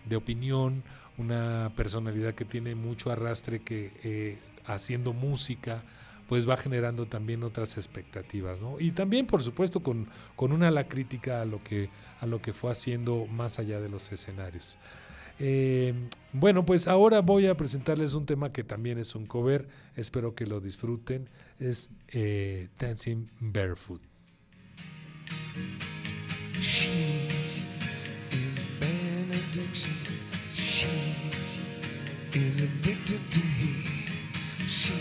de 0.05 0.15
opinión, 0.15 0.83
una 1.17 1.71
personalidad 1.75 2.33
que 2.33 2.45
tiene 2.45 2.75
mucho 2.75 3.11
arrastre 3.11 3.59
que 3.59 3.91
eh, 4.03 4.37
haciendo 4.65 5.13
música 5.13 5.83
pues 6.29 6.47
va 6.47 6.57
generando 6.57 7.07
también 7.07 7.41
otras 7.41 7.75
expectativas, 7.77 8.61
¿no? 8.61 8.79
Y 8.79 8.91
también, 8.91 9.25
por 9.25 9.41
supuesto, 9.41 9.81
con, 9.81 10.07
con 10.35 10.51
una 10.51 10.69
la 10.69 10.87
crítica 10.87 11.41
a 11.41 11.45
lo 11.45 11.63
que 11.63 11.89
a 12.21 12.27
lo 12.27 12.39
que 12.39 12.53
fue 12.53 12.71
haciendo 12.71 13.25
más 13.25 13.57
allá 13.57 13.81
de 13.81 13.89
los 13.89 14.11
escenarios. 14.11 14.77
Eh, 15.39 15.93
bueno, 16.33 16.65
pues 16.65 16.87
ahora 16.87 17.21
voy 17.21 17.47
a 17.47 17.55
presentarles 17.55 18.13
un 18.13 18.25
tema 18.25 18.51
que 18.51 18.63
también 18.63 18.99
es 18.99 19.15
un 19.15 19.25
cover. 19.25 19.67
Espero 19.95 20.35
que 20.35 20.45
lo 20.45 20.59
disfruten. 20.59 21.29
Es 21.59 21.89
eh, 22.09 22.69
Dancing 22.77 23.27
Barefoot. 23.39 24.01
Is 32.45 32.59
addicted 32.59 33.19
to 33.31 33.39
heat. 33.39 34.09
She 34.67 34.93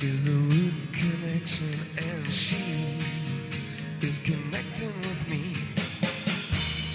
is 0.00 0.22
the 0.22 0.32
root 0.32 0.74
connection, 0.92 1.78
and 1.96 2.24
she 2.32 2.98
is 4.02 4.18
connecting 4.18 4.94
with 5.06 5.28
me. 5.28 5.54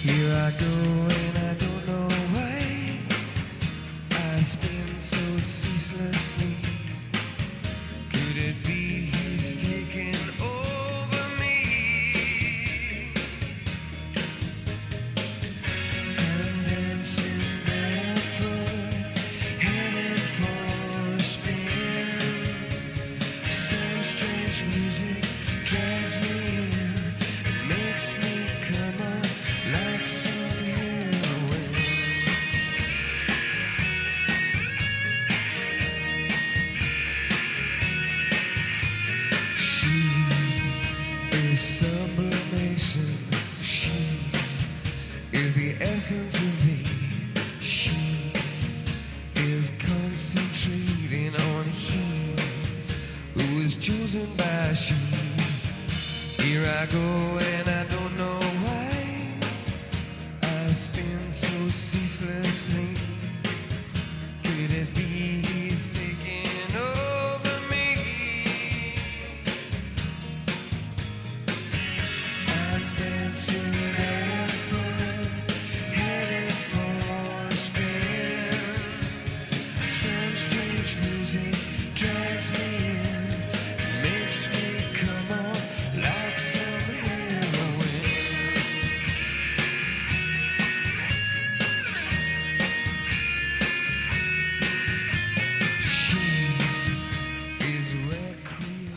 Here 0.06 0.32
I 0.46 0.50
go, 0.64 0.74
and 1.20 1.38
I 1.38 1.54
don't 1.54 1.86
know 1.88 2.08
why. 2.34 2.98
I 4.12 4.42
spin 4.42 5.00
so 5.00 5.24
ceaselessly. 5.40 6.49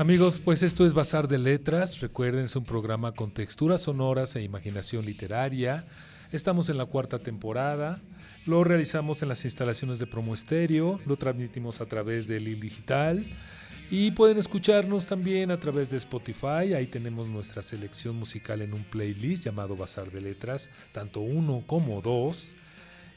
Amigos, 0.03 0.41
pues 0.43 0.63
esto 0.63 0.85
es 0.85 0.93
Bazar 0.93 1.29
de 1.29 1.37
Letras. 1.37 2.01
Recuerden, 2.01 2.43
es 2.43 2.57
un 2.57 2.65
programa 2.65 3.13
con 3.13 3.31
texturas 3.31 3.83
sonoras 3.83 4.35
e 4.35 4.43
imaginación 4.43 5.05
literaria. 5.05 5.85
Estamos 6.33 6.67
en 6.67 6.77
la 6.77 6.85
cuarta 6.85 7.19
temporada. 7.19 8.01
Lo 8.45 8.65
realizamos 8.65 9.21
en 9.21 9.29
las 9.29 9.45
instalaciones 9.45 9.99
de 9.99 10.05
Promo 10.05 10.33
Estéreo. 10.33 10.99
Lo 11.05 11.15
transmitimos 11.15 11.79
a 11.79 11.85
través 11.85 12.27
de 12.27 12.41
Lil 12.41 12.59
Digital. 12.59 13.25
Y 13.89 14.11
pueden 14.11 14.37
escucharnos 14.39 15.07
también 15.07 15.51
a 15.51 15.59
través 15.61 15.89
de 15.89 15.95
Spotify. 15.95 16.73
Ahí 16.75 16.87
tenemos 16.87 17.29
nuestra 17.29 17.61
selección 17.61 18.17
musical 18.17 18.61
en 18.61 18.73
un 18.73 18.83
playlist 18.83 19.45
llamado 19.45 19.77
Bazar 19.77 20.11
de 20.11 20.19
Letras, 20.19 20.69
tanto 20.91 21.21
uno 21.21 21.63
como 21.65 22.01
dos. 22.01 22.57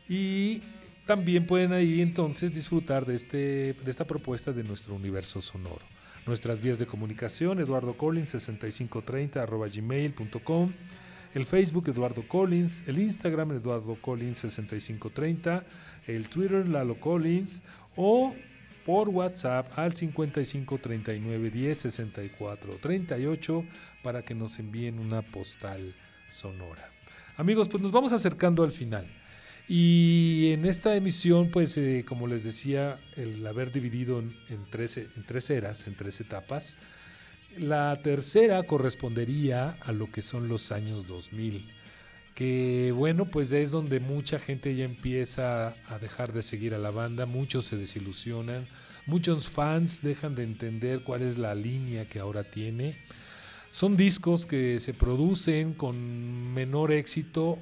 Y 0.09 0.63
también 1.05 1.49
pueden 1.49 1.73
ahí 1.73 2.01
entonces 2.01 2.53
disfrutar 2.53 3.07
de, 3.07 3.17
este, 3.17 3.37
de 3.73 3.91
esta 3.91 4.07
propuesta 4.07 4.53
de 4.53 4.63
nuestro 4.63 4.95
universo 4.95 5.43
sonoro. 5.43 5.96
Nuestras 6.27 6.61
vías 6.61 6.81
de 6.81 6.87
comunicación, 6.87 7.61
Eduardo 7.61 7.97
Collins 7.97 8.31
6530 8.31 9.41
arroba 9.41 9.69
gmail.com, 9.69 10.73
el 11.35 11.47
Facebook 11.47 11.89
Eduardo 11.89 12.27
Collins, 12.27 12.83
el 12.89 12.99
Instagram 12.99 13.53
Eduardo 13.53 13.95
Collins 13.95 14.39
6530, 14.39 15.65
el 16.09 16.29
Twitter 16.29 16.69
Lalo 16.69 16.99
Collins 16.99 17.63
o 17.95 18.35
por 18.85 19.09
WhatsApp 19.09 19.79
al 19.79 19.93
55 19.93 20.79
39 20.79 21.51
10 21.51 21.79
64 21.79 22.79
38 22.81 23.65
para 24.03 24.23
que 24.23 24.35
nos 24.35 24.59
envíen 24.59 24.99
una 24.99 25.23
postal 25.23 25.95
sonora. 26.31 26.91
Amigos, 27.37 27.69
pues 27.69 27.81
nos 27.85 27.93
vamos 27.93 28.13
acercando 28.13 28.65
al 28.65 28.73
final. 28.73 29.07
Y 29.69 30.53
en 30.53 30.65
esta 30.65 30.95
emisión, 30.95 31.51
pues 31.51 31.77
eh, 31.77 32.05
como 32.07 32.29
les 32.29 32.45
decía, 32.45 33.01
el 33.17 33.45
haber 33.47 33.73
dividido 33.73 34.21
en, 34.21 34.37
en, 34.49 34.65
tres, 34.71 34.97
en 34.97 35.25
tres 35.27 35.51
eras, 35.51 35.87
en 35.89 35.97
tres 35.97 36.21
etapas, 36.21 36.79
la 37.59 37.97
tercera 37.97 38.63
correspondería 38.65 39.79
a 39.81 39.93
lo 39.93 40.11
que 40.11 40.23
son 40.23 40.49
los 40.49 40.73
años 40.73 41.07
2000, 41.07 41.67
que 42.35 42.93
bueno, 42.95 43.31
pues 43.31 43.51
es 43.53 43.71
donde 43.71 43.99
mucha 43.99 44.39
gente 44.39 44.77
ya 44.77 44.85
empieza 44.85 45.75
a 45.89 45.99
dejar 45.99 46.33
de 46.33 46.43
seguir 46.43 46.75
a 46.75 46.79
la 46.79 46.91
banda, 46.91 47.25
muchos 47.25 47.65
se 47.65 47.77
desilusionan, 47.77 48.69
muchos 49.07 49.49
fans 49.49 50.03
dejan 50.03 50.35
de 50.35 50.43
entender 50.43 51.03
cuál 51.03 51.23
es 51.23 51.39
la 51.39 51.55
línea 51.55 52.05
que 52.05 52.21
ahora 52.21 52.45
tiene. 52.45 52.99
Son 53.71 53.97
discos 53.97 54.47
que 54.47 54.79
se 54.79 54.95
producen 54.95 55.73
con 55.73 56.53
menor 56.53 56.93
éxito, 56.93 57.59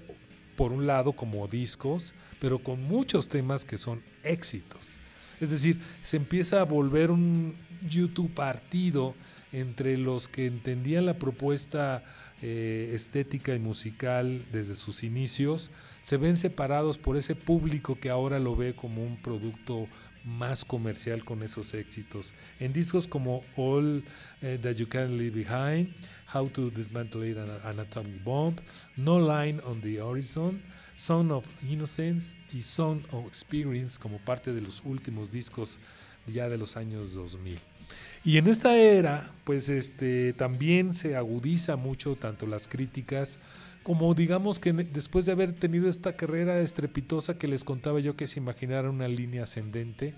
por 0.57 0.73
un 0.73 0.87
lado 0.87 1.13
como 1.13 1.47
discos, 1.49 2.15
pero 2.41 2.59
con 2.59 2.83
muchos 2.83 3.29
temas 3.29 3.65
que 3.65 3.77
son 3.77 4.03
éxitos. 4.23 4.97
Es 5.41 5.51
decir, 5.51 5.81
se 6.03 6.17
empieza 6.17 6.61
a 6.61 6.65
volver 6.65 7.11
un 7.11 7.57
YouTube 7.87 8.33
partido 8.33 9.15
entre 9.53 9.99
los 9.99 10.29
que 10.29 10.47
entendían 10.47 11.07
la 11.07 11.19
propuesta 11.19 12.03
eh, 12.43 12.93
estética 12.95 13.55
y 13.55 13.59
musical 13.59 14.45
desde 14.53 14.75
sus 14.75 15.03
inicios, 15.03 15.71
se 16.03 16.17
ven 16.17 16.37
separados 16.37 16.99
por 16.99 17.17
ese 17.17 17.35
público 17.35 17.99
que 17.99 18.11
ahora 18.11 18.39
lo 18.39 18.57
ve 18.57 18.75
como 18.75 19.03
un 19.03 19.17
producto 19.17 19.89
más 20.25 20.65
comercial 20.65 21.25
con 21.25 21.43
esos 21.43 21.75
éxitos. 21.75 22.35
En 22.59 22.73
discos 22.73 23.07
como 23.07 23.43
All 23.57 24.05
eh, 24.43 24.59
That 24.61 24.75
You 24.77 24.89
Can 24.89 25.19
Leave 25.19 25.45
Behind, 25.45 25.95
How 26.33 26.49
to 26.49 26.71
Dismantle 26.71 27.39
an, 27.41 27.79
Atomic 27.79 28.25
Bomb, 28.25 28.57
No 28.97 29.19
Line 29.21 29.61
on 29.65 29.81
the 29.81 30.01
Horizon, 30.01 30.63
Son 30.95 31.31
of 31.31 31.45
Innocence 31.63 32.37
y 32.53 32.63
Son 32.63 33.07
of 33.11 33.27
Experience 33.27 33.99
como 33.99 34.19
parte 34.19 34.53
de 34.53 34.61
los 34.61 34.83
últimos 34.85 35.31
discos 35.31 35.79
ya 36.27 36.49
de 36.49 36.57
los 36.57 36.77
años 36.77 37.13
2000. 37.13 37.59
Y 38.25 38.39
en 38.39 38.49
esta 38.49 38.77
era, 38.77 39.31
pues 39.45 39.69
este, 39.69 40.33
también 40.33 40.95
se 40.95 41.15
agudiza 41.15 41.77
mucho 41.77 42.17
tanto 42.17 42.47
las 42.47 42.69
críticas 42.69 43.39
como 43.85 44.15
digamos 44.15 44.59
que 44.59 44.73
después 44.73 45.27
de 45.27 45.33
haber 45.33 45.53
tenido 45.53 45.91
esta 45.91 46.17
carrera 46.17 46.59
estrepitosa 46.59 47.37
que 47.37 47.49
les 47.49 47.65
contaba 47.65 48.01
yo 48.01 48.17
que 48.17 48.27
se 48.27 48.41
imaginara 48.41 48.89
una 48.89 49.09
línea 49.09 49.43
ascendente, 49.43 50.15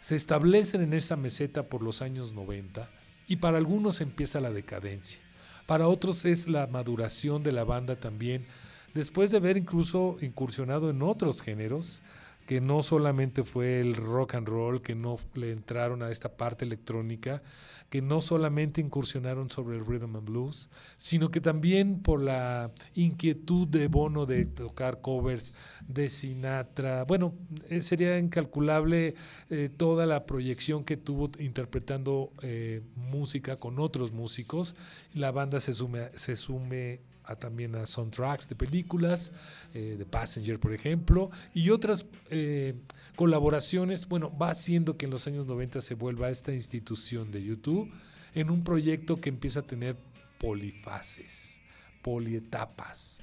se 0.00 0.14
establecen 0.14 0.82
en 0.82 0.92
esa 0.92 1.16
meseta 1.16 1.70
por 1.70 1.82
los 1.82 2.02
años 2.02 2.34
90 2.34 2.90
y 3.26 3.36
para 3.36 3.56
algunos 3.56 4.02
empieza 4.02 4.40
la 4.40 4.52
decadencia. 4.52 5.20
Para 5.66 5.88
otros 5.88 6.26
es 6.26 6.48
la 6.48 6.66
maduración 6.66 7.42
de 7.42 7.52
la 7.52 7.64
banda 7.64 7.96
también, 7.96 8.44
después 8.92 9.30
de 9.30 9.38
haber 9.38 9.56
incluso 9.56 10.18
incursionado 10.20 10.90
en 10.90 11.00
otros 11.00 11.40
géneros, 11.40 12.02
que 12.48 12.62
no 12.62 12.82
solamente 12.82 13.44
fue 13.44 13.78
el 13.78 13.94
rock 13.94 14.36
and 14.36 14.48
roll, 14.48 14.80
que 14.80 14.94
no 14.94 15.18
le 15.34 15.52
entraron 15.52 16.02
a 16.02 16.10
esta 16.10 16.38
parte 16.38 16.64
electrónica, 16.64 17.42
que 17.90 18.00
no 18.00 18.22
solamente 18.22 18.80
incursionaron 18.80 19.50
sobre 19.50 19.76
el 19.76 19.84
rhythm 19.84 20.16
and 20.16 20.24
blues, 20.24 20.70
sino 20.96 21.30
que 21.30 21.42
también 21.42 22.00
por 22.00 22.22
la 22.22 22.72
inquietud 22.94 23.68
de 23.68 23.88
Bono 23.88 24.24
de 24.24 24.46
tocar 24.46 25.02
covers 25.02 25.52
de 25.88 26.08
Sinatra. 26.08 27.04
Bueno, 27.04 27.34
eh, 27.68 27.82
sería 27.82 28.18
incalculable 28.18 29.14
eh, 29.50 29.68
toda 29.68 30.06
la 30.06 30.24
proyección 30.24 30.84
que 30.84 30.96
tuvo 30.96 31.30
interpretando 31.38 32.32
eh, 32.40 32.80
música 32.96 33.56
con 33.56 33.78
otros 33.78 34.12
músicos. 34.12 34.74
La 35.12 35.32
banda 35.32 35.60
se 35.60 35.74
sume, 35.74 36.08
se 36.14 36.34
sume 36.34 37.02
a, 37.28 37.36
también 37.36 37.74
a 37.76 37.86
soundtracks 37.86 38.48
de 38.48 38.56
películas, 38.56 39.32
eh, 39.74 39.96
de 39.98 40.04
Passenger, 40.06 40.58
por 40.58 40.72
ejemplo, 40.72 41.30
y 41.54 41.70
otras 41.70 42.06
eh, 42.30 42.74
colaboraciones. 43.16 44.08
Bueno, 44.08 44.36
va 44.36 44.50
haciendo 44.50 44.96
que 44.96 45.04
en 45.04 45.10
los 45.10 45.26
años 45.26 45.46
90 45.46 45.82
se 45.82 45.94
vuelva 45.94 46.30
esta 46.30 46.52
institución 46.52 47.30
de 47.30 47.44
YouTube 47.44 47.90
en 48.34 48.50
un 48.50 48.64
proyecto 48.64 49.20
que 49.20 49.28
empieza 49.28 49.60
a 49.60 49.62
tener 49.62 49.96
polifases, 50.38 51.60
polietapas. 52.02 53.22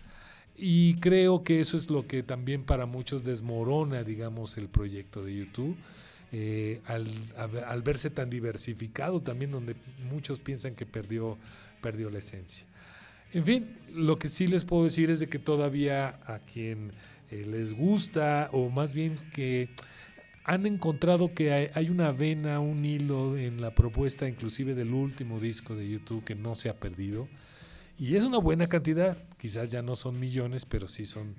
Y 0.55 0.95
creo 0.99 1.43
que 1.43 1.59
eso 1.59 1.75
es 1.75 1.89
lo 1.89 2.07
que 2.07 2.23
también 2.23 2.63
para 2.63 2.85
muchos 2.85 3.23
desmorona, 3.23 4.03
digamos, 4.03 4.57
el 4.57 4.69
proyecto 4.69 5.23
de 5.23 5.35
YouTube. 5.35 5.75
Eh, 6.31 6.81
al, 6.85 7.07
al, 7.67 7.81
verse 7.81 8.09
tan 8.09 8.29
diversificado 8.29 9.21
también 9.21 9.51
donde 9.51 9.75
muchos 10.09 10.39
piensan 10.39 10.75
que 10.75 10.85
perdió, 10.85 11.37
perdió 11.81 12.09
la 12.09 12.19
esencia. 12.19 12.65
En 13.35 13.43
fin, 13.43 13.67
lo 13.93 14.17
que 14.17 14.29
sí 14.29 14.47
les 14.47 14.63
puedo 14.63 14.85
decir 14.85 15.11
es 15.11 15.19
de 15.19 15.27
que 15.27 15.39
todavía 15.39 16.21
a 16.25 16.39
quien 16.39 16.93
eh, 17.29 17.43
les 17.45 17.73
gusta, 17.73 18.47
o 18.53 18.69
más 18.69 18.93
bien 18.93 19.15
que 19.33 19.67
han 20.45 20.65
encontrado 20.65 21.33
que 21.33 21.51
hay, 21.51 21.89
una 21.89 22.13
vena, 22.13 22.61
un 22.61 22.85
hilo 22.85 23.35
en 23.35 23.59
la 23.59 23.75
propuesta 23.75 24.29
inclusive 24.29 24.73
del 24.73 24.93
último 24.93 25.41
disco 25.41 25.75
de 25.75 25.89
YouTube 25.89 26.23
que 26.23 26.33
no 26.33 26.55
se 26.55 26.69
ha 26.69 26.79
perdido. 26.79 27.27
Y 27.99 28.15
es 28.15 28.23
una 28.23 28.37
buena 28.37 28.67
cantidad, 28.67 29.17
quizás 29.37 29.69
ya 29.69 29.81
no 29.81 29.97
son 29.97 30.17
millones, 30.17 30.65
pero 30.65 30.87
sí 30.87 31.05
son 31.05 31.35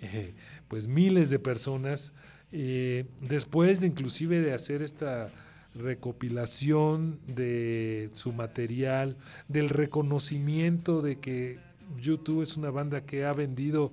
eh, 0.00 0.32
pues 0.68 0.86
miles 0.86 1.28
de 1.28 1.40
personas. 1.40 2.14
Eh, 2.52 3.04
después 3.20 3.82
de 3.82 3.88
inclusive 3.88 4.40
de 4.40 4.54
hacer 4.54 4.80
esta 4.80 5.30
recopilación 5.74 7.20
de 7.26 8.10
su 8.12 8.32
material, 8.32 9.16
del 9.48 9.68
reconocimiento 9.68 11.02
de 11.02 11.18
que 11.18 11.58
YouTube 12.00 12.42
es 12.42 12.56
una 12.56 12.70
banda 12.70 13.04
que 13.04 13.24
ha 13.24 13.32
vendido 13.32 13.92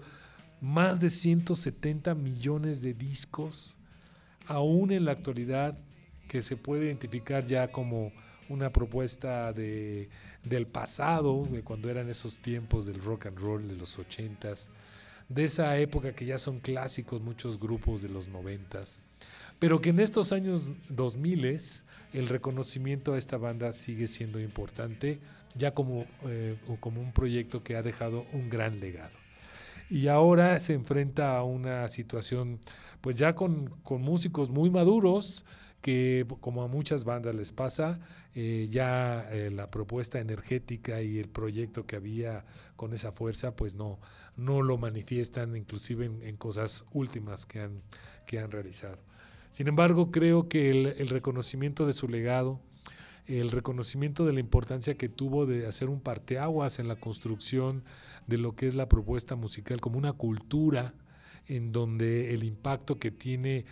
más 0.61 0.99
de 0.99 1.09
170 1.09 2.13
millones 2.15 2.81
de 2.81 2.93
discos, 2.93 3.77
aún 4.45 4.91
en 4.91 5.05
la 5.05 5.11
actualidad, 5.11 5.77
que 6.27 6.43
se 6.43 6.55
puede 6.55 6.85
identificar 6.85 7.45
ya 7.45 7.71
como 7.71 8.11
una 8.47 8.71
propuesta 8.71 9.51
de, 9.53 10.09
del 10.43 10.67
pasado, 10.67 11.47
de 11.51 11.63
cuando 11.63 11.89
eran 11.89 12.09
esos 12.09 12.39
tiempos 12.39 12.85
del 12.85 13.01
rock 13.01 13.25
and 13.25 13.39
roll 13.39 13.67
de 13.67 13.75
los 13.75 13.97
80s, 13.97 14.69
de 15.29 15.45
esa 15.45 15.77
época 15.77 16.13
que 16.13 16.25
ya 16.25 16.37
son 16.37 16.59
clásicos 16.59 17.21
muchos 17.21 17.59
grupos 17.59 18.01
de 18.01 18.09
los 18.09 18.29
90s 18.29 19.01
pero 19.61 19.79
que 19.79 19.91
en 19.91 19.99
estos 19.99 20.33
años 20.33 20.71
2000 20.89 21.59
el 22.13 22.27
reconocimiento 22.27 23.13
a 23.13 23.19
esta 23.19 23.37
banda 23.37 23.73
sigue 23.73 24.07
siendo 24.07 24.39
importante, 24.39 25.19
ya 25.53 25.75
como, 25.75 26.07
eh, 26.25 26.57
como 26.79 26.99
un 26.99 27.11
proyecto 27.11 27.63
que 27.63 27.75
ha 27.75 27.83
dejado 27.83 28.25
un 28.33 28.49
gran 28.49 28.79
legado. 28.79 29.15
Y 29.87 30.07
ahora 30.07 30.59
se 30.59 30.73
enfrenta 30.73 31.37
a 31.37 31.43
una 31.43 31.87
situación, 31.89 32.59
pues 33.01 33.19
ya 33.19 33.35
con, 33.35 33.67
con 33.83 34.01
músicos 34.01 34.49
muy 34.49 34.71
maduros, 34.71 35.45
que 35.83 36.25
como 36.39 36.63
a 36.63 36.67
muchas 36.67 37.05
bandas 37.05 37.35
les 37.35 37.51
pasa, 37.51 37.99
eh, 38.33 38.67
ya 38.71 39.29
eh, 39.29 39.51
la 39.51 39.69
propuesta 39.69 40.19
energética 40.19 41.03
y 41.03 41.19
el 41.19 41.29
proyecto 41.29 41.85
que 41.85 41.97
había 41.97 42.45
con 42.75 42.93
esa 42.93 43.11
fuerza, 43.11 43.55
pues 43.55 43.75
no, 43.75 43.99
no 44.35 44.63
lo 44.63 44.79
manifiestan 44.79 45.55
inclusive 45.55 46.07
en, 46.07 46.23
en 46.23 46.35
cosas 46.35 46.83
últimas 46.93 47.45
que 47.45 47.59
han, 47.59 47.83
que 48.25 48.39
han 48.39 48.49
realizado. 48.49 48.97
Sin 49.51 49.67
embargo, 49.67 50.11
creo 50.11 50.47
que 50.47 50.69
el, 50.69 51.09
reconocimiento 51.09 51.85
de 51.85 51.93
su 51.93 52.07
legado, 52.07 52.61
el 53.27 53.51
reconocimiento 53.51 54.25
de 54.25 54.31
la 54.31 54.39
importancia 54.39 54.95
que 54.95 55.09
tuvo 55.09 55.45
de 55.45 55.67
hacer 55.67 55.89
un 55.89 55.99
parteaguas 55.99 56.79
en 56.79 56.87
la 56.87 56.95
construcción 56.95 57.83
de 58.27 58.37
lo 58.37 58.55
que 58.55 58.69
es 58.69 58.75
la 58.75 58.87
propuesta 58.87 59.35
musical 59.35 59.81
como 59.81 59.97
una 59.97 60.13
cultura 60.13 60.93
en 61.47 61.73
donde 61.73 62.33
el 62.33 62.45
impacto 62.45 62.97
que 62.97 63.11
tiene, 63.11 63.65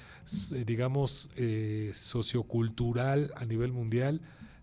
digamos, 0.65 1.29
eh, 1.37 1.93
sociocultural 1.95 3.31
a 3.37 3.45
nivel 3.45 3.71
mundial 3.71 4.19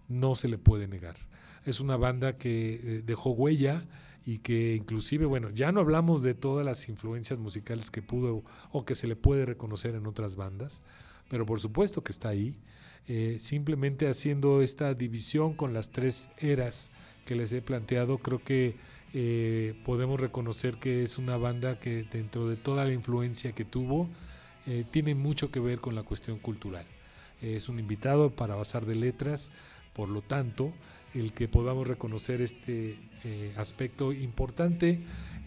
no 0.09 0.35
se 0.35 0.49
le 0.49 0.59
puede 0.59 0.87
negar. 0.87 1.17
Es 1.65 1.81
una 1.81 1.97
banda 1.97 2.37
que 2.37 2.75
eh, 2.75 3.03
dejó 3.05 3.31
huella 3.31 3.83
y 4.27 4.39
que 4.39 4.75
inclusive, 4.75 5.25
bueno, 5.25 5.51
ya 5.51 5.71
no 5.71 5.81
hablamos 5.81 6.25
de 6.25 6.35
todas 6.35 6.67
las 6.67 6.89
influencias 6.89 7.39
musicales 7.39 7.93
que 7.93 8.03
pudo 8.03 8.43
o 8.73 8.85
que 8.85 8.97
se 8.97 9.07
le 9.07 9.15
puede 9.15 9.47
reconocer 9.47 9.95
en 9.95 10.05
otras 10.07 10.35
bandas, 10.35 10.83
pero 11.31 11.47
por 11.47 11.61
supuesto 11.61 12.03
que 12.03 12.11
está 12.11 12.31
ahí, 12.31 12.59
eh, 13.07 13.37
simplemente 13.39 14.09
haciendo 14.09 14.63
esta 14.63 14.95
división 14.95 15.55
con 15.55 15.73
las 15.73 15.91
tres 15.91 16.29
eras 16.39 16.91
que 17.25 17.37
les 17.37 17.53
he 17.53 17.63
planteado, 17.63 18.19
creo 18.19 18.43
que 18.43 18.75
eh, 19.15 19.81
podemos 19.85 20.21
reconocer 20.21 20.79
que 20.79 21.05
es 21.05 21.19
una 21.19 21.37
banda 21.37 21.79
que 21.79 22.03
dentro 22.03 22.49
de 22.49 22.57
toda 22.57 22.85
la 22.85 22.93
influencia 22.93 23.53
que 23.53 23.65
tuvo, 23.65 24.09
eh, 24.67 24.85
tiene 24.91 25.15
mucho 25.15 25.53
que 25.53 25.61
ver 25.61 25.79
con 25.79 25.95
la 25.95 26.03
cuestión 26.03 26.41
cultural. 26.41 26.87
Es 27.41 27.69
un 27.69 27.79
invitado 27.79 28.35
para 28.35 28.57
Bazar 28.57 28.87
de 28.87 28.97
Letras, 28.97 29.53
por 29.95 30.09
lo 30.09 30.21
tanto, 30.21 30.73
el 31.19 31.33
que 31.33 31.49
podamos 31.49 31.87
reconocer 31.87 32.43
este 32.43 32.99
eh, 33.25 33.53
aspecto 33.57 34.13
importante 34.13 35.01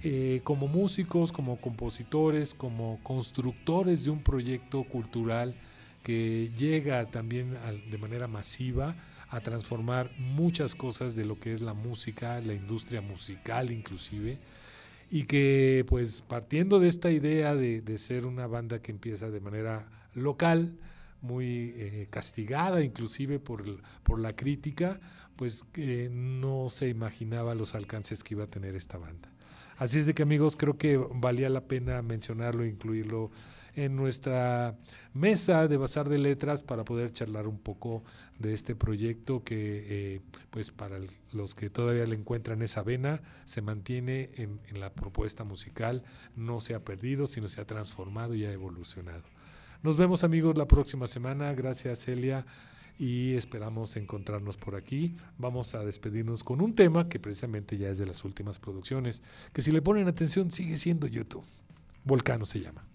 eh, 0.04 0.42
como 0.44 0.68
músicos, 0.68 1.32
como 1.32 1.60
compositores, 1.60 2.54
como 2.54 3.00
constructores 3.04 4.06
de 4.06 4.12
un 4.12 4.24
proyecto 4.24 4.84
cultural 4.84 5.56
que 6.04 6.52
llega 6.58 7.06
también 7.12 7.58
de 7.92 7.98
manera 7.98 8.28
masiva 8.28 8.96
a 9.30 9.42
transformar 9.42 10.12
muchas 10.18 10.74
cosas 10.74 11.16
de 11.16 11.26
lo 11.26 11.40
que 11.40 11.54
es 11.54 11.62
la 11.62 11.74
música, 11.74 12.40
la 12.42 12.54
industria 12.54 13.02
musical 13.02 13.72
inclusive, 13.72 14.40
y 15.12 15.24
que 15.24 15.86
pues 15.88 16.22
partiendo 16.22 16.80
de 16.80 16.88
esta 16.88 17.12
idea 17.12 17.56
de, 17.56 17.98
ser 17.98 18.26
una 18.26 18.48
banda 18.48 18.82
que 18.82 18.92
empieza 18.92 19.30
de 19.30 19.40
manera 19.40 19.88
local, 20.16 20.78
muy 21.22 21.74
eh, 21.76 22.08
castigada 22.10 22.82
inclusive 22.82 23.40
por, 23.40 23.66
por 24.04 24.20
la 24.20 24.34
crítica, 24.34 25.00
pues 25.40 25.64
que 25.72 26.10
no 26.12 26.68
se 26.68 26.90
imaginaba 26.90 27.56
los 27.56 27.74
alcances 27.74 28.26
que 28.26 28.34
iba 28.34 28.44
a 28.44 28.50
tener 28.50 28.76
esta 28.76 28.98
banda. 28.98 29.32
Así 29.78 29.98
es 29.98 30.06
de 30.06 30.14
que 30.14 30.22
amigos, 30.22 30.58
creo 30.58 30.78
que 30.78 30.98
valía 30.98 31.48
la 31.48 31.62
pena 31.62 32.02
mencionarlo 32.02 32.66
e 32.66 32.68
incluirlo 32.68 33.32
en 33.74 33.96
nuestra 33.96 34.78
mesa 35.14 35.70
de 35.70 35.78
Bazar 35.78 36.10
de 36.10 36.18
Letras 36.18 36.62
para 36.62 36.84
poder 36.84 37.14
charlar 37.14 37.48
un 37.48 37.58
poco 37.58 38.04
de 38.38 38.54
este 38.54 38.76
proyecto 38.76 39.46
que, 39.46 39.86
eh, 40.16 40.22
pues 40.50 40.72
para 40.72 41.00
los 41.32 41.56
que 41.56 41.70
todavía 41.70 42.06
le 42.06 42.18
encuentran 42.18 42.62
esa 42.62 42.84
vena, 42.84 43.22
se 43.46 43.62
mantiene 43.62 44.32
en, 44.36 44.60
en 44.68 44.82
la 44.82 44.92
propuesta 44.92 45.46
musical, 45.46 46.04
no 46.36 46.60
se 46.60 46.76
ha 46.76 46.84
perdido, 46.84 47.28
sino 47.28 47.48
se 47.48 47.62
ha 47.62 47.66
transformado 47.66 48.36
y 48.36 48.44
ha 48.44 48.52
evolucionado. 48.52 49.24
Nos 49.84 49.96
vemos 49.96 50.26
amigos 50.26 50.58
la 50.58 50.68
próxima 50.68 51.08
semana, 51.08 51.54
gracias 51.54 52.04
Celia 52.04 52.46
y 53.00 53.34
esperamos 53.36 53.96
encontrarnos 53.96 54.58
por 54.58 54.76
aquí. 54.76 55.16
Vamos 55.38 55.74
a 55.74 55.86
despedirnos 55.86 56.44
con 56.44 56.60
un 56.60 56.76
tema 56.76 57.08
que 57.08 57.18
precisamente 57.18 57.78
ya 57.78 57.90
es 57.90 57.98
de 57.98 58.06
las 58.06 58.26
últimas 58.26 58.60
producciones, 58.60 59.24
que 59.54 59.62
si 59.62 59.72
le 59.72 59.82
ponen 59.82 60.08
atención 60.08 60.52
sigue 60.52 60.78
siendo 60.78 61.08
YouTube. 61.08 61.46
Volcano 62.04 62.46
se 62.46 62.60
llama. 62.60 62.86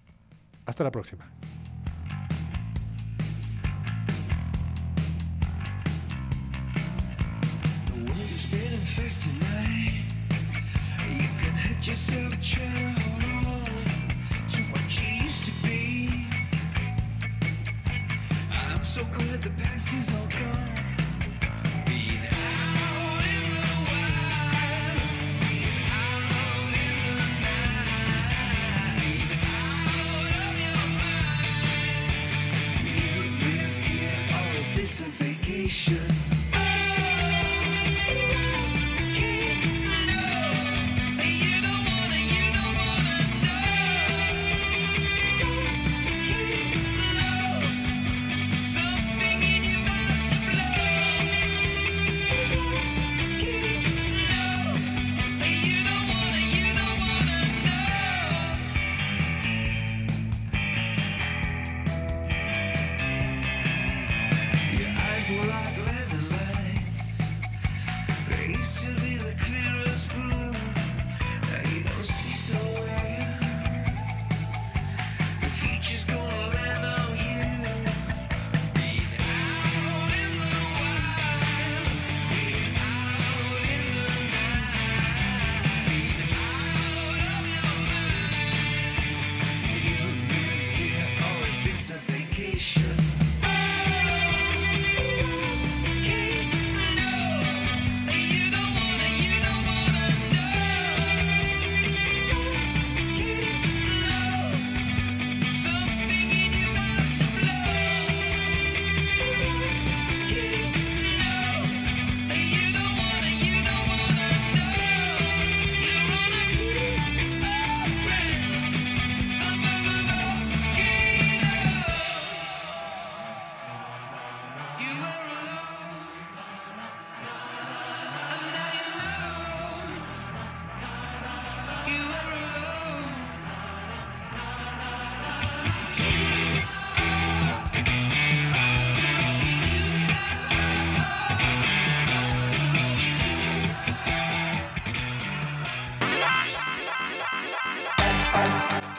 Hasta 0.66 0.84
la 0.84 0.92
próxima. 0.92 1.30
So 18.94 19.02
glad 19.06 19.42
the 19.42 19.50
past 19.60 19.92
is 19.92 20.08
all 20.14 20.26
gone. 20.28 20.73